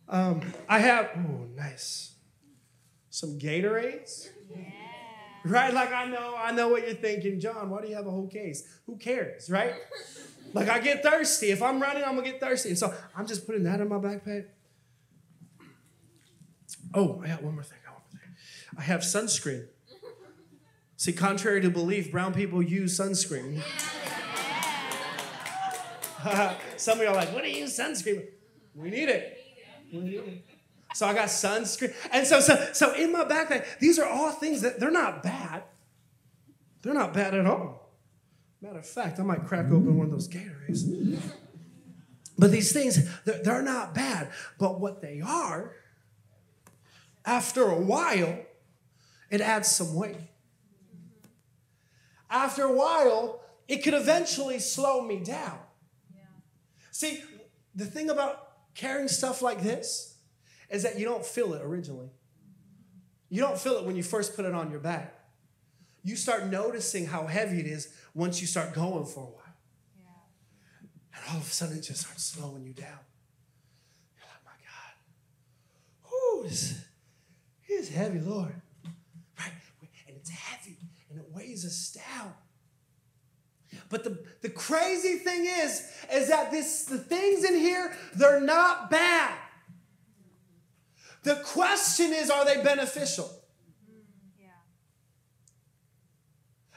Um, 0.10 0.42
I 0.70 0.80
have 0.80 1.12
oh 1.18 1.48
nice 1.56 2.14
some 3.18 3.40
Gatorades. 3.40 4.30
Yeah. 4.56 4.62
Right? 5.44 5.74
Like 5.74 5.92
I 5.92 6.06
know, 6.06 6.36
I 6.38 6.52
know 6.52 6.68
what 6.68 6.86
you're 6.86 6.96
thinking, 6.96 7.40
John. 7.40 7.72
Why 7.72 7.82
do 7.82 7.88
you 7.88 7.96
have 7.96 8.06
a 8.06 8.12
whole 8.12 8.28
case? 8.28 8.80
Who 8.86 8.98
cares, 8.98 9.50
right? 9.50 9.74
like 10.54 10.70
I 10.70 10.78
get 10.80 11.02
thirsty. 11.02 11.50
If 11.50 11.64
I'm 11.64 11.82
running, 11.82 12.04
I'm 12.04 12.16
gonna 12.16 12.30
get 12.30 12.40
thirsty. 12.40 12.70
And 12.70 12.78
so 12.78 12.94
I'm 13.16 13.26
just 13.26 13.48
putting 13.48 13.64
that 13.64 13.82
in 13.82 13.90
my 13.90 13.96
backpack. 13.96 14.46
Oh, 16.94 17.20
I 17.24 17.28
got 17.30 17.42
one 17.42 17.56
more 17.56 17.64
thing. 17.64 17.80
I, 17.88 17.92
one 17.92 18.02
more 18.12 18.22
thing. 18.22 18.36
I 18.78 18.82
have 18.84 19.02
sunscreen. 19.02 19.66
See, 20.96 21.14
contrary 21.14 21.62
to 21.62 21.72
belief, 21.72 22.12
brown 22.12 22.36
people 22.36 22.62
use 22.62 23.00
sunscreen. 23.00 23.62
Some 26.78 27.00
of 27.00 27.04
you 27.04 27.10
are 27.10 27.16
like, 27.16 27.34
what 27.34 27.44
do 27.44 27.50
you 27.50 27.62
use 27.62 27.78
sunscreen? 27.78 28.28
We 28.76 28.92
need 28.92 29.10
it. 29.10 29.40
We 29.92 30.00
need 30.02 30.16
it. 30.16 30.57
So 30.98 31.06
I 31.06 31.14
got 31.14 31.28
sunscreen. 31.28 31.94
And 32.12 32.26
so, 32.26 32.40
so, 32.40 32.56
so 32.74 32.92
in 32.96 33.12
my 33.12 33.24
backpack, 33.24 33.78
these 33.78 34.00
are 34.00 34.10
all 34.10 34.32
things 34.32 34.62
that 34.62 34.80
they're 34.80 34.90
not 34.90 35.22
bad. 35.22 35.62
They're 36.82 36.96
not 36.96 37.14
bad 37.14 37.36
at 37.36 37.46
all. 37.46 37.92
Matter 38.64 38.80
of 38.80 38.86
fact, 38.88 39.20
I 39.20 39.22
might 39.22 39.46
crack 39.46 39.68
open 39.68 39.96
one 39.96 40.08
of 40.08 40.12
those 40.12 40.28
Gatorades. 40.28 41.22
But 42.40 42.50
these 42.50 42.74
things, 42.74 43.08
they're, 43.26 43.44
they're 43.44 43.62
not 43.62 43.94
bad. 43.94 44.32
But 44.58 44.80
what 44.80 45.04
they 45.04 45.22
are, 45.22 45.76
after 47.24 47.66
a 47.66 47.80
while, 47.80 48.40
it 49.30 49.40
adds 49.40 49.70
some 49.70 49.94
weight. 49.94 50.18
After 52.28 52.64
a 52.64 52.74
while, 52.74 53.44
it 53.68 53.84
could 53.84 53.94
eventually 53.94 54.58
slow 54.58 55.04
me 55.04 55.20
down. 55.20 55.60
Yeah. 56.12 56.24
See, 56.90 57.24
the 57.76 57.86
thing 57.86 58.10
about 58.10 58.74
carrying 58.74 59.08
stuff 59.08 59.44
like 59.44 59.62
this 59.62 60.17
is 60.70 60.84
that 60.84 61.00
you 61.00 61.06
don't 61.06 61.26
feel 61.26 61.54
it 61.54 61.62
originally. 61.62 62.10
You 63.30 63.42
don't 63.42 63.58
feel 63.58 63.78
it 63.78 63.86
when 63.86 63.96
you 63.96 64.04
first 64.04 64.36
put 64.36 64.46
it 64.46 64.54
on 64.54 64.72
your 64.72 64.80
back. 64.80 65.14
You 66.04 66.16
start 66.16 66.48
noticing 66.48 67.06
how 67.06 67.28
heavy 67.28 67.60
it 67.60 67.68
is 67.68 67.94
once 68.14 68.40
you 68.40 68.48
start 68.48 68.74
going 68.74 69.06
for 69.06 69.22
a 69.22 69.28
while. 69.28 69.56
Yeah. 69.98 70.06
And 71.16 71.24
all 71.30 71.38
of 71.38 71.48
a 71.48 71.52
sudden 71.52 71.78
it 71.78 71.82
just 71.82 72.02
starts 72.02 72.24
slowing 72.24 72.64
you 72.64 72.74
down. 72.74 73.00
You're 74.16 74.28
like, 74.28 74.46
my 74.46 74.52
God. 74.52 76.12
Whoo, 76.12 76.48
this, 76.48 76.82
is 77.70 77.90
heavy, 77.90 78.20
Lord. 78.20 78.56
Right? 79.40 79.52
And 80.08 80.18
it's 80.18 80.30
heavy 80.30 80.78
and 81.10 81.20
it 81.20 81.26
weighs 81.34 81.66
us 81.66 81.92
down. 81.92 82.34
But 83.90 84.04
the, 84.04 84.20
the 84.42 84.50
crazy 84.50 85.18
thing 85.18 85.46
is, 85.46 85.90
is 86.12 86.30
that 86.30 86.52
this 86.52 86.86
the 86.86 86.98
things 86.98 87.44
in 87.44 87.56
here, 87.56 87.96
they're 88.16 88.42
not 88.42 88.90
bad. 88.90 89.38
The 91.28 91.36
question 91.44 92.14
is, 92.14 92.30
are 92.30 92.46
they 92.46 92.64
beneficial? 92.64 93.30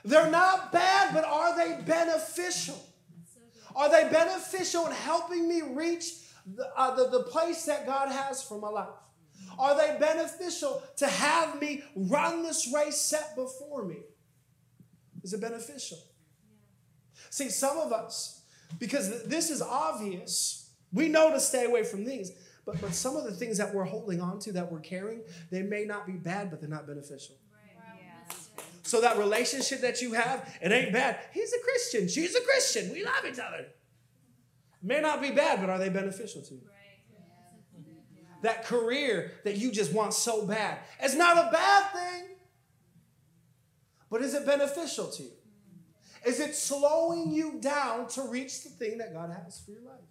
They're 0.04 0.28
not 0.28 0.72
bad, 0.72 1.14
but 1.14 1.24
are 1.24 1.56
they 1.56 1.80
beneficial? 1.82 2.82
Are 3.76 3.88
they 3.88 4.10
beneficial 4.10 4.86
in 4.86 4.92
helping 4.92 5.46
me 5.48 5.62
reach 5.62 6.14
the, 6.52 6.66
uh, 6.76 6.96
the, 6.96 7.10
the 7.10 7.22
place 7.24 7.64
that 7.66 7.86
God 7.86 8.10
has 8.10 8.42
for 8.42 8.58
my 8.58 8.70
life? 8.70 8.88
Are 9.56 9.76
they 9.76 9.96
beneficial 10.00 10.82
to 10.96 11.06
have 11.06 11.60
me 11.60 11.84
run 11.94 12.42
this 12.42 12.72
race 12.74 12.96
set 12.96 13.36
before 13.36 13.84
me? 13.84 13.98
Is 15.22 15.32
it 15.32 15.40
beneficial? 15.40 15.98
See, 17.30 17.50
some 17.50 17.78
of 17.78 17.92
us, 17.92 18.42
because 18.80 19.22
this 19.28 19.48
is 19.48 19.62
obvious, 19.62 20.72
we 20.92 21.06
know 21.06 21.30
to 21.30 21.38
stay 21.38 21.66
away 21.66 21.84
from 21.84 22.04
these. 22.04 22.32
But, 22.70 22.80
but 22.80 22.94
some 22.94 23.16
of 23.16 23.24
the 23.24 23.32
things 23.32 23.58
that 23.58 23.74
we're 23.74 23.84
holding 23.84 24.20
on 24.20 24.38
to, 24.40 24.52
that 24.52 24.70
we're 24.70 24.78
carrying, 24.78 25.22
they 25.50 25.62
may 25.62 25.84
not 25.84 26.06
be 26.06 26.12
bad, 26.12 26.50
but 26.50 26.60
they're 26.60 26.70
not 26.70 26.86
beneficial. 26.86 27.34
So 28.82 29.00
that 29.00 29.18
relationship 29.18 29.80
that 29.80 30.00
you 30.00 30.12
have, 30.12 30.56
it 30.62 30.70
ain't 30.70 30.92
bad. 30.92 31.18
He's 31.32 31.52
a 31.52 31.58
Christian. 31.64 32.08
She's 32.08 32.34
a 32.36 32.40
Christian. 32.40 32.92
We 32.92 33.04
love 33.04 33.24
each 33.28 33.38
other. 33.38 33.66
May 34.82 35.00
not 35.00 35.20
be 35.20 35.30
bad, 35.30 35.60
but 35.60 35.68
are 35.68 35.78
they 35.78 35.88
beneficial 35.88 36.42
to 36.42 36.54
you? 36.54 36.62
That 38.42 38.64
career 38.64 39.32
that 39.44 39.56
you 39.56 39.70
just 39.70 39.92
want 39.92 40.14
so 40.14 40.46
bad. 40.46 40.78
It's 41.00 41.14
not 41.14 41.36
a 41.36 41.50
bad 41.50 41.92
thing. 41.92 42.24
But 44.10 44.22
is 44.22 44.34
it 44.34 44.46
beneficial 44.46 45.08
to 45.08 45.22
you? 45.24 45.30
Is 46.24 46.40
it 46.40 46.54
slowing 46.54 47.32
you 47.32 47.60
down 47.60 48.08
to 48.08 48.22
reach 48.22 48.62
the 48.62 48.70
thing 48.70 48.98
that 48.98 49.12
God 49.12 49.30
has 49.30 49.60
for 49.60 49.72
your 49.72 49.82
life? 49.82 50.09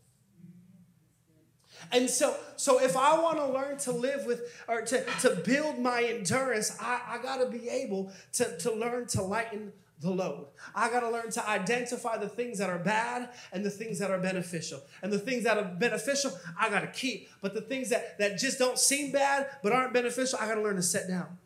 And 1.92 2.10
so, 2.10 2.36
so 2.56 2.82
if 2.82 2.96
I 2.96 3.20
want 3.20 3.38
to 3.38 3.48
learn 3.48 3.78
to 3.80 3.92
live 3.92 4.26
with 4.26 4.64
or 4.68 4.82
to, 4.82 5.04
to 5.22 5.36
build 5.46 5.80
my 5.80 6.04
endurance, 6.04 6.78
I, 6.80 7.02
I 7.08 7.18
got 7.22 7.38
to 7.38 7.48
be 7.48 7.70
able 7.70 8.12
to, 8.34 8.58
to 8.60 8.72
learn 8.72 9.08
to 9.08 9.22
lighten 9.22 9.72
the 10.02 10.10
load. 10.10 10.48
I 10.74 10.90
got 10.90 11.02
to 11.02 11.10
learn 11.10 11.30
to 11.32 11.50
identify 11.50 12.18
the 12.18 12.30
things 12.30 12.58
that 12.60 12.70
are 12.70 12.80
bad 12.80 13.30
and 13.52 13.66
the 13.66 13.70
things 13.70 14.00
that 14.00 14.12
are 14.12 14.20
beneficial. 14.20 14.82
And 15.02 15.12
the 15.12 15.20
things 15.20 15.44
that 15.44 15.58
are 15.58 15.66
beneficial, 15.66 16.32
I 16.58 16.70
got 16.70 16.82
to 16.82 16.88
keep. 16.88 17.30
But 17.42 17.54
the 17.54 17.62
things 17.62 17.90
that, 17.90 18.18
that 18.18 18.38
just 18.38 18.60
don't 18.60 18.80
seem 18.80 19.12
bad 19.12 19.48
but 19.62 19.74
aren't 19.74 19.94
beneficial, 19.94 20.40
I 20.42 20.48
got 20.48 20.56
to 20.56 20.62
learn 20.62 20.78
to 20.78 20.84
set 20.84 21.08
down 21.08 21.38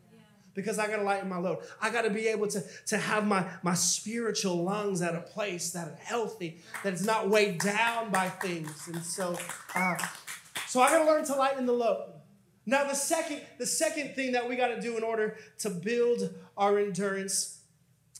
because 0.53 0.77
I 0.77 0.87
got 0.87 0.97
to 0.97 1.03
lighten 1.03 1.29
my 1.29 1.37
load. 1.37 1.59
I 1.81 1.89
got 1.89 2.03
to 2.03 2.09
be 2.09 2.27
able 2.27 2.47
to, 2.47 2.63
to 2.87 2.97
have 2.97 3.25
my, 3.25 3.45
my 3.63 3.73
spiritual 3.73 4.63
lungs 4.63 5.01
at 5.01 5.15
a 5.15 5.21
place 5.21 5.71
that 5.71 5.87
are 5.87 5.97
healthy, 5.99 6.59
that 6.83 6.93
is 6.93 7.05
not 7.05 7.29
weighed 7.29 7.59
down 7.59 8.11
by 8.11 8.29
things. 8.29 8.87
And 8.87 9.03
so, 9.03 9.35
uh, 9.73 9.97
so 10.73 10.81
I 10.81 10.89
got 10.89 11.03
to 11.03 11.05
learn 11.05 11.23
to 11.25 11.35
lighten 11.35 11.67
the 11.67 11.71
load. 11.71 12.13
Now, 12.65 12.83
the 12.85 12.95
second, 12.95 13.41
the 13.59 13.65
second 13.67 14.15
thing 14.15 14.31
that 14.31 14.49
we 14.49 14.55
got 14.55 14.69
to 14.69 14.81
do 14.81 14.97
in 14.97 15.03
order 15.03 15.37
to 15.59 15.69
build 15.69 16.33
our 16.57 16.79
endurance, 16.79 17.61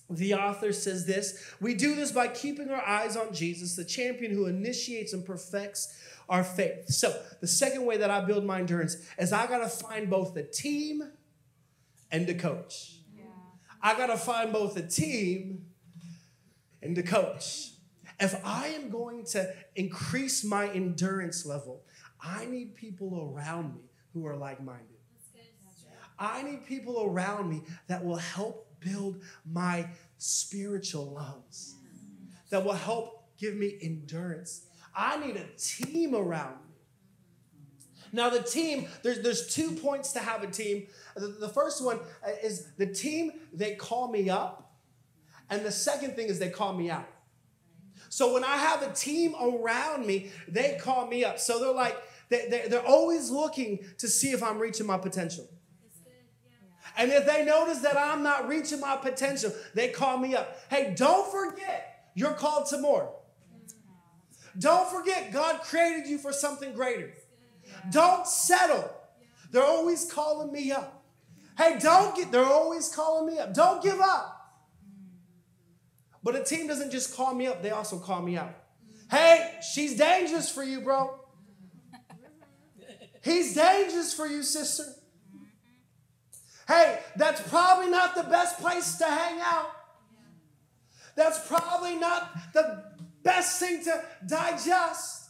the 0.07 0.35
author 0.35 0.71
says 0.71 1.07
this 1.07 1.51
we 1.59 1.73
do 1.73 1.95
this 1.95 2.11
by 2.11 2.27
keeping 2.27 2.69
our 2.69 2.87
eyes 2.87 3.17
on 3.17 3.33
Jesus, 3.33 3.75
the 3.75 3.83
champion 3.83 4.31
who 4.31 4.45
initiates 4.45 5.13
and 5.13 5.25
perfects 5.25 5.99
our 6.29 6.43
faith. 6.43 6.89
So, 6.89 7.19
the 7.41 7.47
second 7.47 7.85
way 7.85 7.97
that 7.97 8.11
I 8.11 8.21
build 8.21 8.45
my 8.45 8.59
endurance 8.59 8.97
is 9.17 9.33
I 9.33 9.47
got 9.47 9.57
to 9.57 9.67
find 9.67 10.07
both 10.07 10.35
the 10.35 10.43
team 10.43 11.01
and 12.11 12.27
the 12.27 12.35
coach. 12.35 12.97
Yeah. 13.17 13.23
I 13.81 13.97
got 13.97 14.07
to 14.07 14.17
find 14.17 14.53
both 14.53 14.75
the 14.75 14.87
team 14.87 15.65
and 16.83 16.95
the 16.95 17.01
coach. 17.01 17.71
If 18.19 18.39
I 18.45 18.67
am 18.67 18.91
going 18.91 19.25
to 19.31 19.51
increase 19.75 20.43
my 20.43 20.69
endurance 20.69 21.47
level, 21.47 21.81
I 22.23 22.45
need 22.45 22.75
people 22.75 23.33
around 23.35 23.75
me 23.75 23.81
who 24.13 24.25
are 24.25 24.35
like 24.35 24.63
minded. 24.63 24.87
I 26.17 26.43
need 26.43 26.65
people 26.65 27.03
around 27.03 27.49
me 27.49 27.63
that 27.87 28.03
will 28.05 28.17
help 28.17 28.67
build 28.79 29.21
my 29.51 29.87
spiritual 30.17 31.11
lungs, 31.11 31.75
that 32.49 32.63
will 32.63 32.73
help 32.73 33.27
give 33.37 33.55
me 33.55 33.77
endurance. 33.81 34.67
I 34.95 35.17
need 35.25 35.35
a 35.35 35.47
team 35.57 36.15
around 36.15 36.55
me. 36.55 36.73
Now, 38.13 38.29
the 38.29 38.43
team, 38.43 38.87
there's, 39.01 39.21
there's 39.21 39.53
two 39.53 39.71
points 39.71 40.13
to 40.13 40.19
have 40.19 40.43
a 40.43 40.47
team. 40.47 40.85
The, 41.15 41.27
the 41.27 41.49
first 41.49 41.83
one 41.83 41.99
uh, 42.25 42.29
is 42.43 42.67
the 42.77 42.85
team, 42.85 43.31
they 43.51 43.73
call 43.73 44.07
me 44.11 44.29
up. 44.29 44.71
And 45.49 45.65
the 45.65 45.71
second 45.71 46.15
thing 46.15 46.27
is 46.27 46.37
they 46.37 46.51
call 46.51 46.73
me 46.73 46.91
out. 46.91 47.09
So 48.09 48.31
when 48.31 48.43
I 48.43 48.57
have 48.57 48.83
a 48.83 48.93
team 48.93 49.33
around 49.41 50.05
me, 50.05 50.29
they 50.47 50.77
call 50.79 51.07
me 51.07 51.25
up. 51.25 51.39
So 51.39 51.59
they're 51.59 51.73
like, 51.73 51.97
they, 52.29 52.65
they're 52.69 52.85
always 52.85 53.29
looking 53.29 53.79
to 53.99 54.07
see 54.07 54.31
if 54.31 54.41
I'm 54.41 54.59
reaching 54.59 54.87
my 54.87 54.97
potential. 54.97 55.47
And 56.97 57.11
if 57.11 57.25
they 57.25 57.43
notice 57.43 57.79
that 57.79 57.97
I'm 57.97 58.23
not 58.23 58.47
reaching 58.47 58.79
my 58.79 58.95
potential, 58.97 59.51
they 59.73 59.89
call 59.89 60.17
me 60.17 60.35
up. 60.35 60.57
Hey, 60.69 60.93
don't 60.95 61.31
forget, 61.31 62.09
you're 62.13 62.33
called 62.33 62.67
to 62.67 62.79
more. 62.79 63.11
Don't 64.57 64.87
forget, 64.89 65.33
God 65.33 65.61
created 65.61 66.07
you 66.07 66.19
for 66.19 66.31
something 66.31 66.73
greater. 66.73 67.13
Don't 67.91 68.27
settle. 68.27 68.91
They're 69.51 69.63
always 69.63 70.11
calling 70.11 70.51
me 70.51 70.71
up. 70.71 71.03
Hey, 71.57 71.77
don't 71.79 72.15
get, 72.15 72.31
they're 72.31 72.45
always 72.45 72.89
calling 72.93 73.33
me 73.33 73.39
up. 73.39 73.53
Don't 73.53 73.81
give 73.81 73.99
up. 73.99 74.33
But 76.23 76.35
a 76.35 76.43
team 76.43 76.67
doesn't 76.67 76.91
just 76.91 77.15
call 77.15 77.33
me 77.33 77.47
up, 77.47 77.61
they 77.61 77.71
also 77.71 77.99
call 77.99 78.21
me 78.21 78.37
out. 78.37 78.55
Hey, 79.11 79.59
she's 79.73 79.97
dangerous 79.97 80.49
for 80.49 80.63
you, 80.63 80.81
bro. 80.81 81.19
He's 83.23 83.55
dangerous 83.55 84.13
for 84.13 84.27
you, 84.27 84.43
sister. 84.43 84.83
Hey, 86.67 86.99
that's 87.15 87.41
probably 87.49 87.89
not 87.89 88.15
the 88.15 88.23
best 88.23 88.59
place 88.59 88.97
to 88.97 89.05
hang 89.05 89.39
out. 89.41 89.71
That's 91.15 91.47
probably 91.47 91.95
not 91.95 92.35
the 92.53 92.83
best 93.23 93.59
thing 93.59 93.83
to 93.85 94.03
digest. 94.27 95.29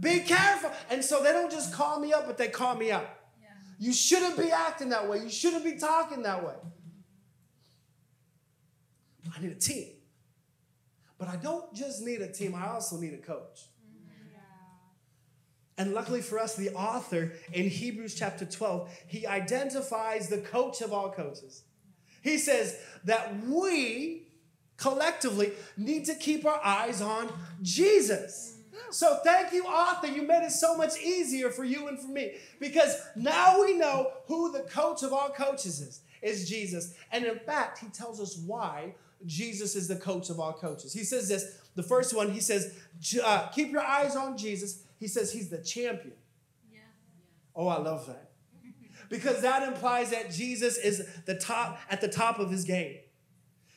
Be 0.00 0.20
careful. 0.20 0.72
And 0.90 1.04
so 1.04 1.22
they 1.22 1.32
don't 1.32 1.52
just 1.52 1.72
call 1.72 2.00
me 2.00 2.12
up, 2.12 2.26
but 2.26 2.36
they 2.36 2.48
call 2.48 2.74
me 2.74 2.90
out. 2.90 3.08
You 3.78 3.92
shouldn't 3.92 4.36
be 4.36 4.50
acting 4.50 4.88
that 4.88 5.08
way. 5.08 5.18
You 5.18 5.30
shouldn't 5.30 5.64
be 5.64 5.76
talking 5.76 6.22
that 6.22 6.44
way. 6.44 6.54
I 9.36 9.40
need 9.40 9.52
a 9.52 9.56
team. 9.56 9.88
But 11.18 11.28
I 11.28 11.36
don't 11.36 11.72
just 11.74 12.02
need 12.02 12.20
a 12.22 12.32
team, 12.32 12.54
I 12.54 12.68
also 12.68 12.96
need 12.96 13.14
a 13.14 13.18
coach. 13.18 13.68
And 15.76 15.92
luckily 15.92 16.20
for 16.20 16.38
us, 16.38 16.54
the 16.54 16.70
author 16.70 17.32
in 17.52 17.68
Hebrews 17.68 18.14
chapter 18.14 18.44
12, 18.44 18.88
he 19.06 19.26
identifies 19.26 20.28
the 20.28 20.38
coach 20.38 20.80
of 20.80 20.92
all 20.92 21.10
coaches. 21.10 21.62
He 22.22 22.38
says 22.38 22.78
that 23.04 23.44
we 23.46 24.28
collectively 24.76 25.52
need 25.76 26.04
to 26.06 26.14
keep 26.14 26.46
our 26.46 26.60
eyes 26.64 27.02
on 27.02 27.30
Jesus. 27.62 28.58
So 28.90 29.18
thank 29.24 29.52
you, 29.52 29.64
author. 29.64 30.06
You 30.06 30.22
made 30.22 30.44
it 30.44 30.52
so 30.52 30.76
much 30.76 31.00
easier 31.00 31.50
for 31.50 31.64
you 31.64 31.88
and 31.88 31.98
for 31.98 32.08
me 32.08 32.34
because 32.60 32.96
now 33.16 33.60
we 33.60 33.76
know 33.76 34.12
who 34.26 34.52
the 34.52 34.60
coach 34.60 35.02
of 35.02 35.12
all 35.12 35.30
coaches 35.30 35.80
is, 35.80 36.00
is 36.22 36.48
Jesus. 36.48 36.94
And 37.10 37.24
in 37.24 37.38
fact, 37.40 37.78
he 37.78 37.88
tells 37.88 38.20
us 38.20 38.36
why 38.36 38.94
Jesus 39.26 39.74
is 39.74 39.88
the 39.88 39.96
coach 39.96 40.30
of 40.30 40.38
all 40.38 40.52
coaches. 40.52 40.92
He 40.92 41.02
says 41.02 41.28
this 41.28 41.58
the 41.74 41.82
first 41.82 42.14
one, 42.14 42.30
he 42.30 42.40
says, 42.40 42.78
uh, 43.24 43.48
keep 43.48 43.72
your 43.72 43.82
eyes 43.82 44.14
on 44.14 44.38
Jesus 44.38 44.83
he 44.98 45.08
says 45.08 45.32
he's 45.32 45.48
the 45.48 45.58
champion. 45.58 46.14
Yeah. 46.72 46.80
Oh, 47.54 47.68
I 47.68 47.78
love 47.78 48.06
that. 48.06 48.30
Because 49.10 49.42
that 49.42 49.62
implies 49.62 50.10
that 50.10 50.30
Jesus 50.30 50.78
is 50.78 51.06
the 51.26 51.34
top 51.34 51.78
at 51.90 52.00
the 52.00 52.08
top 52.08 52.38
of 52.38 52.50
his 52.50 52.64
game. 52.64 52.96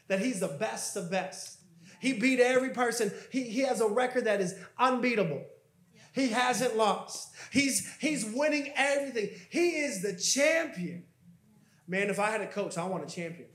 That 0.07 0.19
he's 0.19 0.39
the 0.39 0.47
best 0.47 0.95
of 0.95 1.11
best. 1.11 1.59
He 1.99 2.13
beat 2.13 2.39
every 2.39 2.69
person. 2.69 3.11
He, 3.29 3.43
he 3.43 3.61
has 3.61 3.81
a 3.81 3.87
record 3.87 4.25
that 4.25 4.39
is 4.39 4.55
unbeatable. 4.77 5.43
He 6.13 6.29
hasn't 6.29 6.77
lost. 6.77 7.33
He's 7.51 7.95
he's 7.99 8.25
winning 8.25 8.71
everything. 8.75 9.29
He 9.49 9.77
is 9.77 10.01
the 10.01 10.15
champion. 10.15 11.03
Man, 11.87 12.09
if 12.09 12.19
I 12.19 12.31
had 12.31 12.41
a 12.41 12.47
coach, 12.47 12.77
I 12.77 12.85
want 12.85 13.03
a 13.03 13.13
champion. 13.13 13.49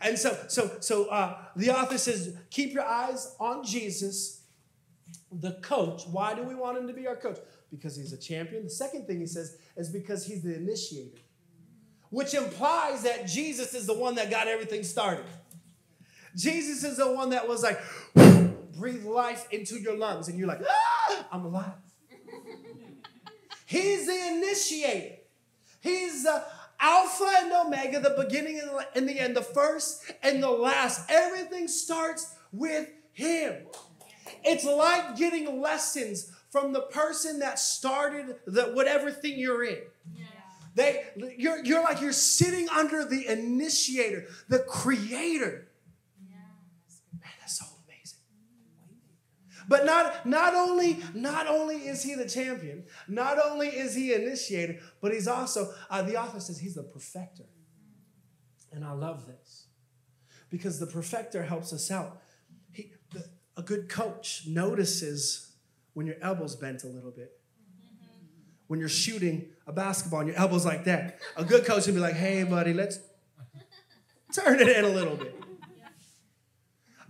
And 0.00 0.18
so, 0.18 0.36
so, 0.48 0.76
so 0.80 1.06
uh, 1.06 1.36
the 1.56 1.70
author 1.70 1.98
says, 1.98 2.36
keep 2.50 2.72
your 2.72 2.84
eyes 2.84 3.34
on 3.40 3.64
Jesus 3.64 4.37
the 5.30 5.52
coach. 5.62 6.04
Why 6.10 6.34
do 6.34 6.42
we 6.42 6.54
want 6.54 6.78
him 6.78 6.86
to 6.86 6.92
be 6.92 7.06
our 7.06 7.16
coach? 7.16 7.38
Because 7.70 7.96
he's 7.96 8.12
a 8.12 8.18
champion. 8.18 8.64
The 8.64 8.70
second 8.70 9.06
thing 9.06 9.20
he 9.20 9.26
says 9.26 9.58
is 9.76 9.90
because 9.90 10.24
he's 10.24 10.42
the 10.42 10.54
initiator, 10.56 11.18
which 12.10 12.34
implies 12.34 13.02
that 13.02 13.26
Jesus 13.26 13.74
is 13.74 13.86
the 13.86 13.94
one 13.94 14.14
that 14.14 14.30
got 14.30 14.48
everything 14.48 14.82
started. 14.82 15.24
Jesus 16.36 16.84
is 16.84 16.96
the 16.98 17.12
one 17.12 17.30
that 17.30 17.48
was 17.48 17.62
like, 17.62 17.80
breathe 18.76 19.04
life 19.04 19.46
into 19.50 19.76
your 19.76 19.96
lungs, 19.96 20.28
and 20.28 20.38
you're 20.38 20.48
like, 20.48 20.62
ah, 20.66 21.26
I'm 21.32 21.44
alive. 21.44 21.72
He's 23.66 24.06
the 24.06 24.28
initiator. 24.28 25.16
He's 25.80 26.24
the 26.24 26.42
Alpha 26.80 27.30
and 27.40 27.52
Omega, 27.52 28.00
the 28.00 28.14
beginning 28.22 28.60
and 28.94 29.08
the 29.08 29.20
end, 29.20 29.36
the 29.36 29.42
first 29.42 30.10
and 30.22 30.42
the 30.42 30.50
last. 30.50 31.10
Everything 31.10 31.68
starts 31.68 32.34
with 32.52 32.88
Him. 33.12 33.66
It's 34.44 34.64
like 34.64 35.16
getting 35.16 35.60
lessons 35.60 36.32
from 36.50 36.72
the 36.72 36.82
person 36.82 37.40
that 37.40 37.58
started 37.58 38.36
the 38.46 38.64
whatever 38.64 39.10
thing 39.10 39.38
you're 39.38 39.64
in. 39.64 39.78
Yeah. 40.14 40.24
They, 40.74 41.04
you're, 41.36 41.64
you're 41.64 41.82
like 41.82 42.00
you're 42.00 42.12
sitting 42.12 42.68
under 42.68 43.04
the 43.04 43.26
initiator, 43.26 44.26
the 44.48 44.60
creator. 44.60 45.68
Man, 46.24 47.32
that's 47.40 47.58
so 47.58 47.64
amazing. 47.84 48.20
But 49.68 49.84
not, 49.84 50.24
not 50.24 50.54
only 50.54 51.00
not 51.14 51.48
only 51.48 51.76
is 51.76 52.04
he 52.04 52.14
the 52.14 52.28
champion, 52.28 52.84
not 53.08 53.38
only 53.44 53.68
is 53.68 53.94
he 53.94 54.14
initiator, 54.14 54.78
but 55.02 55.12
he's 55.12 55.26
also 55.26 55.72
uh, 55.90 56.02
the 56.02 56.16
author 56.16 56.38
says 56.38 56.60
he's 56.60 56.76
the 56.76 56.84
perfecter, 56.84 57.46
and 58.72 58.84
I 58.84 58.92
love 58.92 59.26
this 59.26 59.66
because 60.48 60.78
the 60.78 60.86
perfecter 60.86 61.42
helps 61.42 61.72
us 61.72 61.90
out. 61.90 62.22
A 63.58 63.62
good 63.62 63.88
coach 63.88 64.44
notices 64.46 65.50
when 65.92 66.06
your 66.06 66.14
elbow's 66.22 66.54
bent 66.54 66.84
a 66.84 66.86
little 66.86 67.10
bit. 67.10 67.32
When 68.68 68.78
you're 68.78 68.88
shooting 68.88 69.46
a 69.66 69.72
basketball 69.72 70.20
and 70.20 70.28
your 70.28 70.38
elbow's 70.38 70.64
like 70.64 70.84
that, 70.84 71.18
a 71.36 71.44
good 71.44 71.66
coach 71.66 71.86
would 71.86 71.96
be 71.96 72.00
like, 72.00 72.14
hey, 72.14 72.44
buddy, 72.44 72.72
let's 72.72 73.00
turn 74.32 74.60
it 74.60 74.68
in 74.68 74.84
a 74.84 74.88
little 74.88 75.16
bit. 75.16 75.34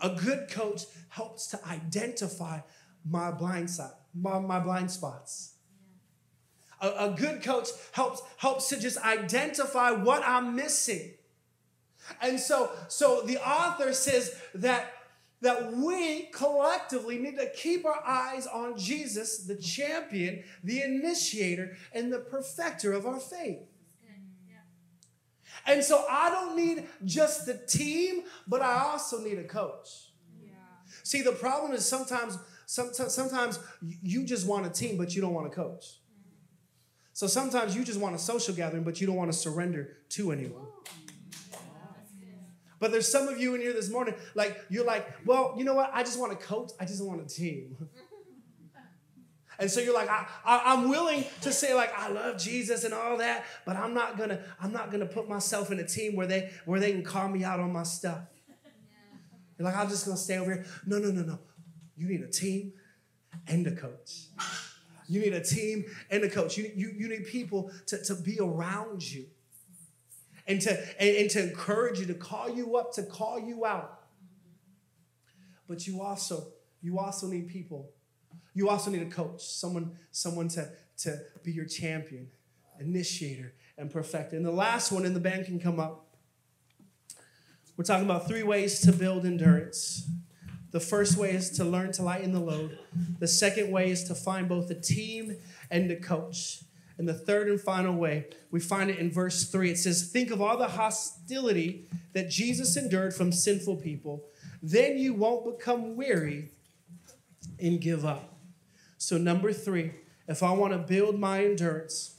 A 0.01 0.09
good 0.09 0.51
coach 0.51 0.85
helps 1.11 1.49
to 1.49 1.61
identify 1.67 2.61
my 3.05 3.31
blind 3.31 3.69
side, 3.69 3.93
my, 4.15 4.39
my 4.39 4.59
blind 4.59 4.91
spots. 4.91 5.57
A, 6.81 7.11
a 7.11 7.15
good 7.15 7.43
coach 7.43 7.69
helps 7.93 8.23
helps 8.39 8.71
to 8.71 8.81
just 8.81 8.97
identify 9.05 9.91
what 9.91 10.23
I'm 10.25 10.57
missing. 10.57 11.13
And 12.23 12.41
so, 12.41 12.71
so 12.89 13.21
the 13.27 13.37
author 13.37 13.93
says 13.93 14.35
that 14.55 14.93
that 15.41 15.73
we 15.73 16.25
collectively 16.33 17.19
need 17.19 17.37
to 17.37 17.49
keep 17.51 17.85
our 17.85 18.03
eyes 18.05 18.47
on 18.47 18.77
Jesus, 18.77 19.39
the 19.39 19.57
champion, 19.57 20.43
the 20.65 20.83
initiator, 20.83 21.77
and 21.93 22.13
the 22.13 22.19
perfecter 22.19 22.93
of 22.93 23.07
our 23.07 23.21
faith. 23.21 23.61
And 25.67 25.85
so 25.85 26.05
I 26.09 26.31
don't 26.31 26.57
need 26.57 26.87
just 27.05 27.45
the 27.45 27.55
team, 27.55 28.23
but 28.47 28.63
I 28.63 28.81
also 28.85 29.21
need 29.21 29.39
a 29.39 29.45
coach. 29.45 30.13
Yeah. 30.43 30.53
See, 31.03 31.21
the 31.21 31.33
problem 31.33 31.73
is 31.73 31.87
sometimes, 31.87 32.39
sometimes, 32.65 33.13
sometimes 33.13 33.59
you 34.03 34.25
just 34.25 34.47
want 34.47 34.67
a 34.67 34.71
team, 34.71 34.97
but 34.97 35.15
you 35.15 35.21
don't 35.21 35.35
want 35.35 35.47
a 35.47 35.51
coach. 35.51 35.85
Mm. 35.85 36.33
So 37.13 37.27
sometimes 37.27 37.77
you 37.77 37.85
just 37.85 38.01
want 38.01 38.15
a 38.15 38.19
social 38.19 38.55
gathering, 38.55 38.83
but 38.83 39.01
you 39.01 39.07
don't 39.07 39.17
want 39.17 39.31
to 39.31 39.37
surrender 39.37 39.99
to 40.11 40.33
anyone. 40.33 40.67
But 42.81 42.93
there's 42.93 43.11
some 43.11 43.29
of 43.29 43.39
you 43.39 43.55
in 43.55 43.61
here 43.61 43.73
this 43.73 43.91
morning, 43.91 44.15
like, 44.35 44.65
you're 44.69 44.85
like, 44.85 45.07
well, 45.27 45.55
you 45.57 45.65
know 45.65 45.75
what? 45.75 45.91
I 45.93 46.03
just 46.03 46.19
want 46.19 46.33
a 46.33 46.37
coach. 46.37 46.71
I 46.79 46.85
just 46.85 47.05
want 47.05 47.21
a 47.21 47.27
team. 47.27 47.77
And 49.61 49.69
so 49.69 49.81
you're 49.81 49.95
like, 49.95 50.09
I, 50.09 50.25
I, 50.45 50.73
am 50.73 50.89
willing 50.89 51.25
to 51.41 51.53
say, 51.53 51.75
like, 51.75 51.93
I 51.99 52.09
love 52.11 52.39
Jesus 52.39 52.85
and 52.85 52.95
all 52.95 53.17
that, 53.17 53.45
but 53.67 53.75
I'm 53.75 53.93
not 53.93 54.17
gonna, 54.17 54.41
I'm 54.61 54.73
not 54.73 54.93
gonna 54.93 55.07
put 55.07 55.29
myself 55.29 55.73
in 55.73 55.81
a 55.81 55.87
team 55.87 56.15
where 56.15 56.29
they 56.29 56.53
where 56.65 56.79
they 56.79 56.93
can 56.93 57.03
call 57.03 57.29
me 57.29 57.43
out 57.43 57.59
on 57.59 57.73
my 57.73 57.83
stuff. 57.83 58.21
You're 59.59 59.67
like, 59.67 59.77
I'm 59.77 59.89
just 59.89 60.05
gonna 60.05 60.17
stay 60.17 60.39
over 60.39 60.53
here. 60.55 60.67
No, 60.87 60.99
no, 60.99 61.11
no, 61.11 61.23
no. 61.23 61.41
You 61.97 62.07
need 62.07 62.21
a 62.21 62.31
team 62.31 62.73
and 63.49 63.67
a 63.67 63.73
coach. 63.73 64.27
You 65.09 65.21
need 65.23 65.33
a 65.33 65.43
team 65.43 65.87
and 66.11 66.23
a 66.23 66.29
coach. 66.29 66.57
You, 66.57 66.71
you, 66.77 66.93
you 66.97 67.09
need 67.09 67.27
people 67.27 67.73
to, 67.87 68.05
to 68.05 68.15
be 68.15 68.39
around 68.39 69.03
you 69.03 69.27
and 70.49 70.61
to, 70.63 70.71
and, 71.01 71.17
and 71.17 71.31
to 71.31 71.43
encourage 71.43 72.01
you, 72.01 72.07
to 72.07 72.15
call 72.15 72.49
you 72.51 72.77
up, 72.77 72.93
to 72.95 73.03
call 73.03 73.39
you 73.39 73.65
out. 73.65 74.01
But 75.69 75.87
you 75.87 76.01
also, 76.01 76.49
you 76.81 76.99
also 76.99 77.27
need 77.27 77.49
people. 77.49 77.91
You 78.55 78.71
also 78.71 78.91
need 78.91 79.03
a 79.03 79.11
coach, 79.11 79.45
someone, 79.45 79.93
someone 80.11 80.49
to, 80.49 80.69
to 80.99 81.19
be 81.45 81.53
your 81.53 81.67
champion, 81.67 82.29
initiator, 82.81 83.53
and 83.77 83.91
perfecter. 83.91 84.37
And 84.37 84.45
the 84.45 84.51
last 84.51 84.91
one 84.91 85.05
in 85.05 85.15
the 85.15 85.21
band 85.21 85.45
can 85.45 85.61
come 85.61 85.79
up. 85.79 86.07
We're 87.77 87.85
talking 87.85 88.07
about 88.07 88.27
three 88.27 88.43
ways 88.43 88.81
to 88.81 88.93
build 88.93 89.25
endurance. 89.25 90.09
The 90.71 90.81
first 90.81 91.17
way 91.17 91.31
is 91.31 91.51
to 91.51 91.65
learn 91.65 91.93
to 91.93 92.03
lighten 92.03 92.33
the 92.33 92.41
load. 92.41 92.79
The 93.21 93.29
second 93.29 93.71
way 93.71 93.91
is 93.91 94.05
to 94.05 94.15
find 94.15 94.49
both 94.49 94.71
a 94.71 94.75
team 94.75 95.37
and 95.71 95.91
a 95.91 95.97
coach. 95.97 96.63
And 96.99 97.09
the 97.09 97.15
third 97.15 97.49
and 97.49 97.61
final 97.61 97.95
way, 97.95 98.27
we 98.51 98.59
find 98.59 98.91
it 98.91 98.99
in 98.99 99.11
verse 99.11 99.49
3. 99.49 99.71
It 99.71 99.79
says, 99.79 100.11
Think 100.11 100.31
of 100.31 100.43
all 100.43 100.59
the 100.59 100.69
hostility 100.69 101.87
that 102.13 102.29
Jesus 102.29 102.77
endured 102.77 103.15
from 103.15 103.31
sinful 103.31 103.77
people, 103.77 104.25
then 104.61 104.99
you 104.99 105.15
won't 105.15 105.59
become 105.59 105.97
weary 105.97 106.51
and 107.61 107.81
give 107.81 108.05
up. 108.05 108.35
So, 108.99 109.17
number 109.17 109.53
three, 109.53 109.93
if 110.27 110.43
I 110.43 110.51
want 110.51 110.73
to 110.73 110.79
build 110.79 111.19
my 111.19 111.45
endurance, 111.45 112.17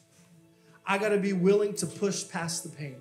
I 0.85 0.97
got 0.97 1.09
to 1.09 1.17
be 1.17 1.33
willing 1.33 1.75
to 1.75 1.85
push 1.85 2.27
past 2.27 2.63
the 2.63 2.69
pain. 2.69 2.95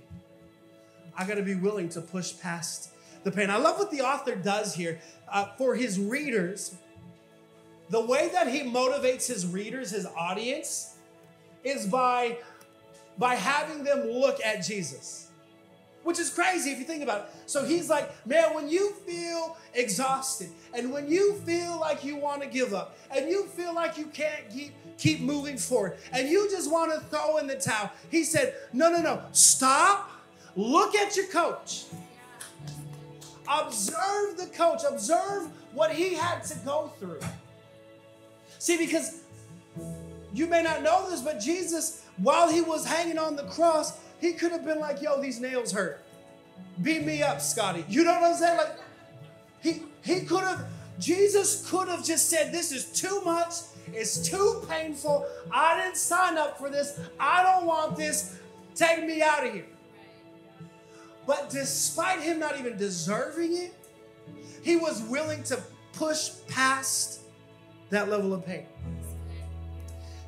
I 1.16 1.26
got 1.26 1.36
to 1.36 1.42
be 1.42 1.54
willing 1.54 1.88
to 1.90 2.00
push 2.00 2.38
past 2.38 2.90
the 3.24 3.30
pain. 3.30 3.50
I 3.50 3.56
love 3.56 3.78
what 3.78 3.90
the 3.90 4.02
author 4.02 4.34
does 4.34 4.74
here 4.74 5.00
uh, 5.28 5.46
for 5.56 5.74
his 5.74 5.98
readers. 5.98 6.74
The 7.90 8.04
way 8.04 8.28
that 8.32 8.48
he 8.48 8.60
motivates 8.60 9.26
his 9.26 9.46
readers, 9.46 9.90
his 9.90 10.06
audience, 10.06 10.97
is 11.68 11.86
by, 11.86 12.38
by 13.18 13.34
having 13.34 13.84
them 13.84 14.08
look 14.08 14.38
at 14.44 14.64
Jesus 14.64 15.28
which 16.08 16.18
is 16.18 16.30
crazy 16.30 16.70
if 16.70 16.78
you 16.78 16.86
think 16.86 17.02
about 17.02 17.20
it. 17.20 17.26
So 17.44 17.66
he's 17.66 17.90
like, 17.90 18.10
man, 18.26 18.54
when 18.54 18.66
you 18.66 18.92
feel 19.06 19.58
exhausted 19.74 20.48
and 20.72 20.90
when 20.90 21.06
you 21.06 21.34
feel 21.44 21.78
like 21.78 22.02
you 22.02 22.16
want 22.16 22.40
to 22.40 22.48
give 22.48 22.72
up 22.72 22.96
and 23.14 23.28
you 23.28 23.44
feel 23.44 23.74
like 23.74 23.98
you 23.98 24.06
can't 24.06 24.48
keep 24.50 24.72
keep 24.96 25.20
moving 25.20 25.58
forward 25.58 25.98
and 26.12 26.26
you 26.26 26.48
just 26.50 26.72
want 26.72 26.94
to 26.94 27.00
throw 27.08 27.36
in 27.36 27.46
the 27.46 27.56
towel, 27.56 27.90
he 28.10 28.24
said, 28.24 28.54
no, 28.72 28.90
no, 28.90 29.02
no, 29.02 29.22
stop, 29.32 30.10
look 30.56 30.94
at 30.94 31.14
your 31.14 31.26
coach. 31.26 31.84
Observe 33.46 34.38
the 34.38 34.48
coach, 34.54 34.82
observe 34.88 35.48
what 35.74 35.92
he 35.92 36.14
had 36.14 36.42
to 36.44 36.56
go 36.64 36.90
through. 36.98 37.20
See, 38.58 38.78
because 38.78 39.20
you 40.38 40.46
may 40.46 40.62
not 40.62 40.82
know 40.82 41.10
this, 41.10 41.20
but 41.20 41.40
Jesus, 41.40 42.04
while 42.18 42.48
he 42.48 42.60
was 42.60 42.86
hanging 42.86 43.18
on 43.18 43.34
the 43.34 43.42
cross, 43.44 43.98
he 44.20 44.32
could 44.32 44.52
have 44.52 44.64
been 44.64 44.78
like, 44.78 45.02
yo, 45.02 45.20
these 45.20 45.40
nails 45.40 45.72
hurt. 45.72 46.04
Beat 46.80 47.04
me 47.04 47.22
up, 47.22 47.40
Scotty. 47.40 47.84
You 47.88 48.04
know 48.04 48.12
what 48.12 48.22
I'm 48.22 48.36
saying? 48.36 48.56
Like, 48.56 48.76
he 49.60 49.82
he 50.02 50.20
could 50.20 50.44
have, 50.44 50.64
Jesus 50.98 51.68
could 51.68 51.88
have 51.88 52.04
just 52.04 52.30
said, 52.30 52.52
This 52.52 52.70
is 52.70 52.86
too 52.86 53.20
much, 53.24 53.52
it's 53.92 54.28
too 54.28 54.64
painful. 54.68 55.26
I 55.50 55.80
didn't 55.82 55.96
sign 55.96 56.38
up 56.38 56.58
for 56.58 56.70
this. 56.70 57.00
I 57.18 57.42
don't 57.42 57.66
want 57.66 57.96
this. 57.96 58.38
Take 58.74 59.04
me 59.04 59.22
out 59.22 59.44
of 59.44 59.52
here. 59.52 59.66
But 61.26 61.50
despite 61.50 62.20
him 62.20 62.38
not 62.38 62.58
even 62.58 62.76
deserving 62.76 63.56
it, 63.56 63.74
he 64.62 64.76
was 64.76 65.02
willing 65.02 65.42
to 65.44 65.60
push 65.92 66.30
past 66.48 67.20
that 67.90 68.08
level 68.08 68.32
of 68.32 68.46
pain. 68.46 68.66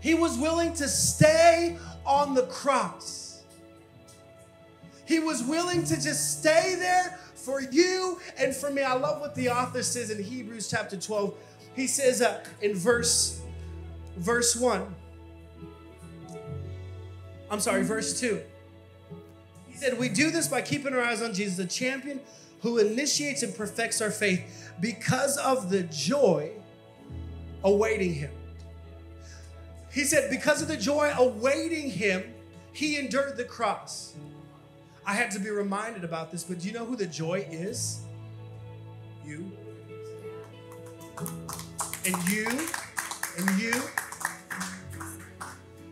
He 0.00 0.14
was 0.14 0.38
willing 0.38 0.72
to 0.74 0.88
stay 0.88 1.78
on 2.04 2.34
the 2.34 2.46
cross 2.46 3.30
he 5.10 5.18
was 5.18 5.42
willing 5.42 5.82
to 5.86 5.96
just 5.96 6.38
stay 6.38 6.76
there 6.78 7.18
for 7.34 7.60
you 7.60 8.20
and 8.38 8.54
for 8.54 8.70
me. 8.70 8.82
I 8.82 8.94
love 8.94 9.20
what 9.20 9.34
the 9.34 9.48
author 9.48 9.82
says 9.82 10.08
in 10.12 10.22
Hebrews 10.22 10.70
chapter 10.70 10.96
12. 10.96 11.34
He 11.74 11.88
says 11.88 12.22
uh, 12.22 12.44
in 12.62 12.76
verse 12.76 13.42
verse 14.16 14.54
1. 14.54 14.86
I'm 17.50 17.58
sorry, 17.58 17.82
verse 17.82 18.20
2. 18.20 18.40
He 19.66 19.76
said, 19.76 19.98
We 19.98 20.08
do 20.08 20.30
this 20.30 20.46
by 20.46 20.62
keeping 20.62 20.94
our 20.94 21.02
eyes 21.02 21.22
on 21.22 21.34
Jesus, 21.34 21.56
the 21.56 21.66
champion 21.66 22.20
who 22.60 22.78
initiates 22.78 23.42
and 23.42 23.52
perfects 23.52 24.00
our 24.00 24.12
faith 24.12 24.70
because 24.80 25.36
of 25.38 25.70
the 25.70 25.82
joy 25.82 26.52
awaiting 27.64 28.14
him. 28.14 28.30
He 29.92 30.04
said, 30.04 30.30
Because 30.30 30.62
of 30.62 30.68
the 30.68 30.76
joy 30.76 31.12
awaiting 31.16 31.90
him, 31.90 32.34
he 32.72 32.98
endured 32.98 33.36
the 33.36 33.44
cross. 33.44 34.14
I 35.04 35.14
had 35.14 35.30
to 35.32 35.40
be 35.40 35.50
reminded 35.50 36.04
about 36.04 36.30
this, 36.30 36.44
but 36.44 36.60
do 36.60 36.68
you 36.68 36.74
know 36.74 36.84
who 36.84 36.96
the 36.96 37.06
joy 37.06 37.46
is? 37.50 38.00
You. 39.24 39.50
And 42.04 42.28
you. 42.28 42.46
And 43.38 43.60
you. 43.60 43.82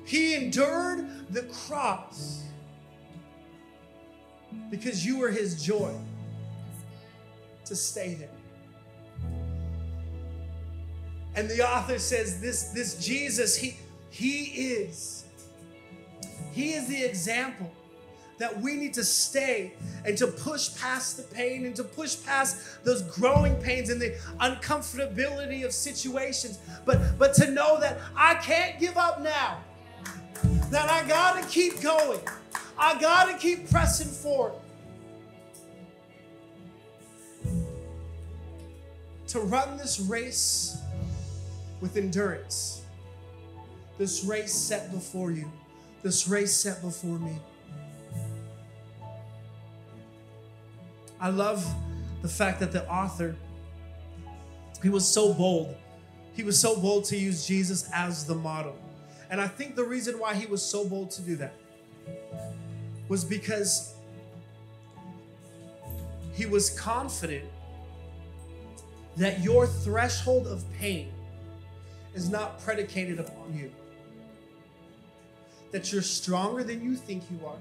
He 0.04 0.34
endured 0.34 1.32
the 1.32 1.42
cross 1.42 2.44
because 4.70 5.04
you 5.04 5.18
were 5.18 5.30
his 5.30 5.62
joy 5.62 5.94
to 7.64 7.76
stay 7.76 8.14
there. 8.14 8.28
And 11.34 11.48
the 11.48 11.68
author 11.68 11.98
says 11.98 12.40
this, 12.40 12.70
this 12.70 13.04
Jesus, 13.04 13.56
he, 13.56 13.76
he 14.10 14.44
is. 14.44 15.24
He 16.52 16.72
is 16.72 16.88
the 16.88 17.02
example 17.04 17.70
that 18.38 18.60
we 18.60 18.74
need 18.74 18.94
to 18.94 19.04
stay 19.04 19.72
and 20.04 20.16
to 20.16 20.26
push 20.26 20.74
past 20.76 21.16
the 21.16 21.22
pain 21.24 21.66
and 21.66 21.74
to 21.76 21.84
push 21.84 22.22
past 22.24 22.84
those 22.84 23.02
growing 23.02 23.54
pains 23.56 23.90
and 23.90 24.00
the 24.00 24.16
uncomfortability 24.40 25.64
of 25.64 25.72
situations. 25.72 26.58
But 26.84 27.18
but 27.18 27.34
to 27.34 27.50
know 27.50 27.78
that 27.80 27.98
I 28.16 28.34
can't 28.36 28.78
give 28.78 28.96
up 28.96 29.20
now. 29.20 29.58
That 30.70 30.88
I 30.88 31.06
got 31.08 31.42
to 31.42 31.48
keep 31.48 31.80
going. 31.80 32.20
I 32.78 33.00
got 33.00 33.26
to 33.26 33.38
keep 33.38 33.70
pressing 33.70 34.08
forward. 34.08 34.54
To 39.28 39.40
run 39.40 39.76
this 39.76 40.00
race 40.00 40.78
with 41.80 41.96
endurance. 41.96 42.77
This 43.98 44.24
race 44.24 44.54
set 44.54 44.92
before 44.92 45.32
you. 45.32 45.50
This 46.02 46.28
race 46.28 46.56
set 46.56 46.80
before 46.80 47.18
me. 47.18 47.38
I 51.20 51.30
love 51.30 51.66
the 52.22 52.28
fact 52.28 52.60
that 52.60 52.70
the 52.70 52.88
author, 52.88 53.34
he 54.82 54.88
was 54.88 55.06
so 55.06 55.34
bold. 55.34 55.74
He 56.32 56.44
was 56.44 56.58
so 56.58 56.80
bold 56.80 57.04
to 57.06 57.16
use 57.16 57.44
Jesus 57.46 57.90
as 57.92 58.24
the 58.24 58.36
model. 58.36 58.76
And 59.30 59.40
I 59.40 59.48
think 59.48 59.74
the 59.74 59.84
reason 59.84 60.18
why 60.18 60.34
he 60.34 60.46
was 60.46 60.62
so 60.62 60.88
bold 60.88 61.10
to 61.12 61.22
do 61.22 61.34
that 61.36 61.54
was 63.08 63.24
because 63.24 63.94
he 66.32 66.46
was 66.46 66.70
confident 66.70 67.44
that 69.16 69.40
your 69.40 69.66
threshold 69.66 70.46
of 70.46 70.64
pain 70.74 71.10
is 72.14 72.30
not 72.30 72.60
predicated 72.60 73.18
upon 73.18 73.56
you. 73.56 73.72
That 75.70 75.92
you're 75.92 76.02
stronger 76.02 76.64
than 76.64 76.82
you 76.82 76.96
think 76.96 77.24
you 77.30 77.46
are 77.46 77.58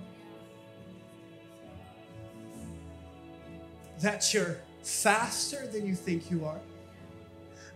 that 4.01 4.33
you're 4.33 4.57
faster 4.83 5.67
than 5.67 5.85
you 5.85 5.95
think 5.95 6.29
you 6.29 6.45
are, 6.45 6.59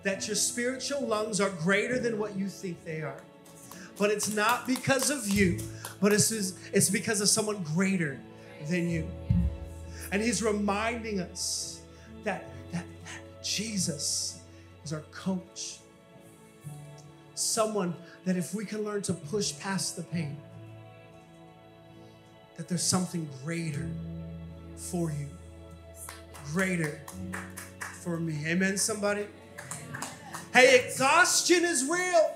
that 0.04 0.28
your 0.28 0.36
spiritual 0.36 1.06
lungs 1.06 1.42
are 1.42 1.50
greater 1.50 2.00
than 2.00 2.18
what 2.18 2.36
you 2.36 2.48
think 2.48 2.84
they 2.86 3.02
are. 3.02 3.22
But 3.98 4.12
it's 4.12 4.34
not 4.34 4.66
because 4.66 5.10
of 5.10 5.28
you, 5.28 5.60
but 6.00 6.14
it's, 6.14 6.32
it's 6.32 6.90
because 6.90 7.22
of 7.22 7.30
someone 7.30 7.64
greater 7.64 8.20
than 8.70 8.90
you. 8.90 9.08
And 10.12 10.22
he's 10.22 10.42
reminding 10.42 11.20
us 11.20 11.82
that, 12.24 12.46
that, 12.72 12.86
that 13.04 13.44
Jesus 13.44 14.42
is 14.84 14.94
our 14.94 15.02
coach. 15.12 15.80
Someone 17.42 17.96
that 18.26 18.38
if 18.38 18.54
we 18.54 18.66
can 18.66 18.84
learn 18.84 19.02
to 19.04 19.14
push 19.14 19.58
past 19.60 19.96
the 19.96 20.04
pain, 20.04 20.38
that 22.58 22.68
there's 22.68 22.84
something 22.84 23.28
greater 23.44 23.90
for 24.76 25.12
you 25.12 25.28
greater 26.52 27.00
for 28.02 28.20
me. 28.20 28.38
Amen, 28.46 28.78
somebody? 28.78 29.26
Hey, 30.54 30.84
exhaustion 30.84 31.64
is 31.64 31.86
real, 31.86 32.36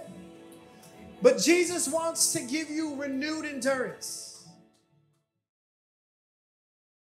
but 1.22 1.38
Jesus 1.38 1.88
wants 1.88 2.32
to 2.34 2.41
give 2.41 2.70
you 2.70 2.96
renewed 2.96 3.46
endurance. 3.46 4.25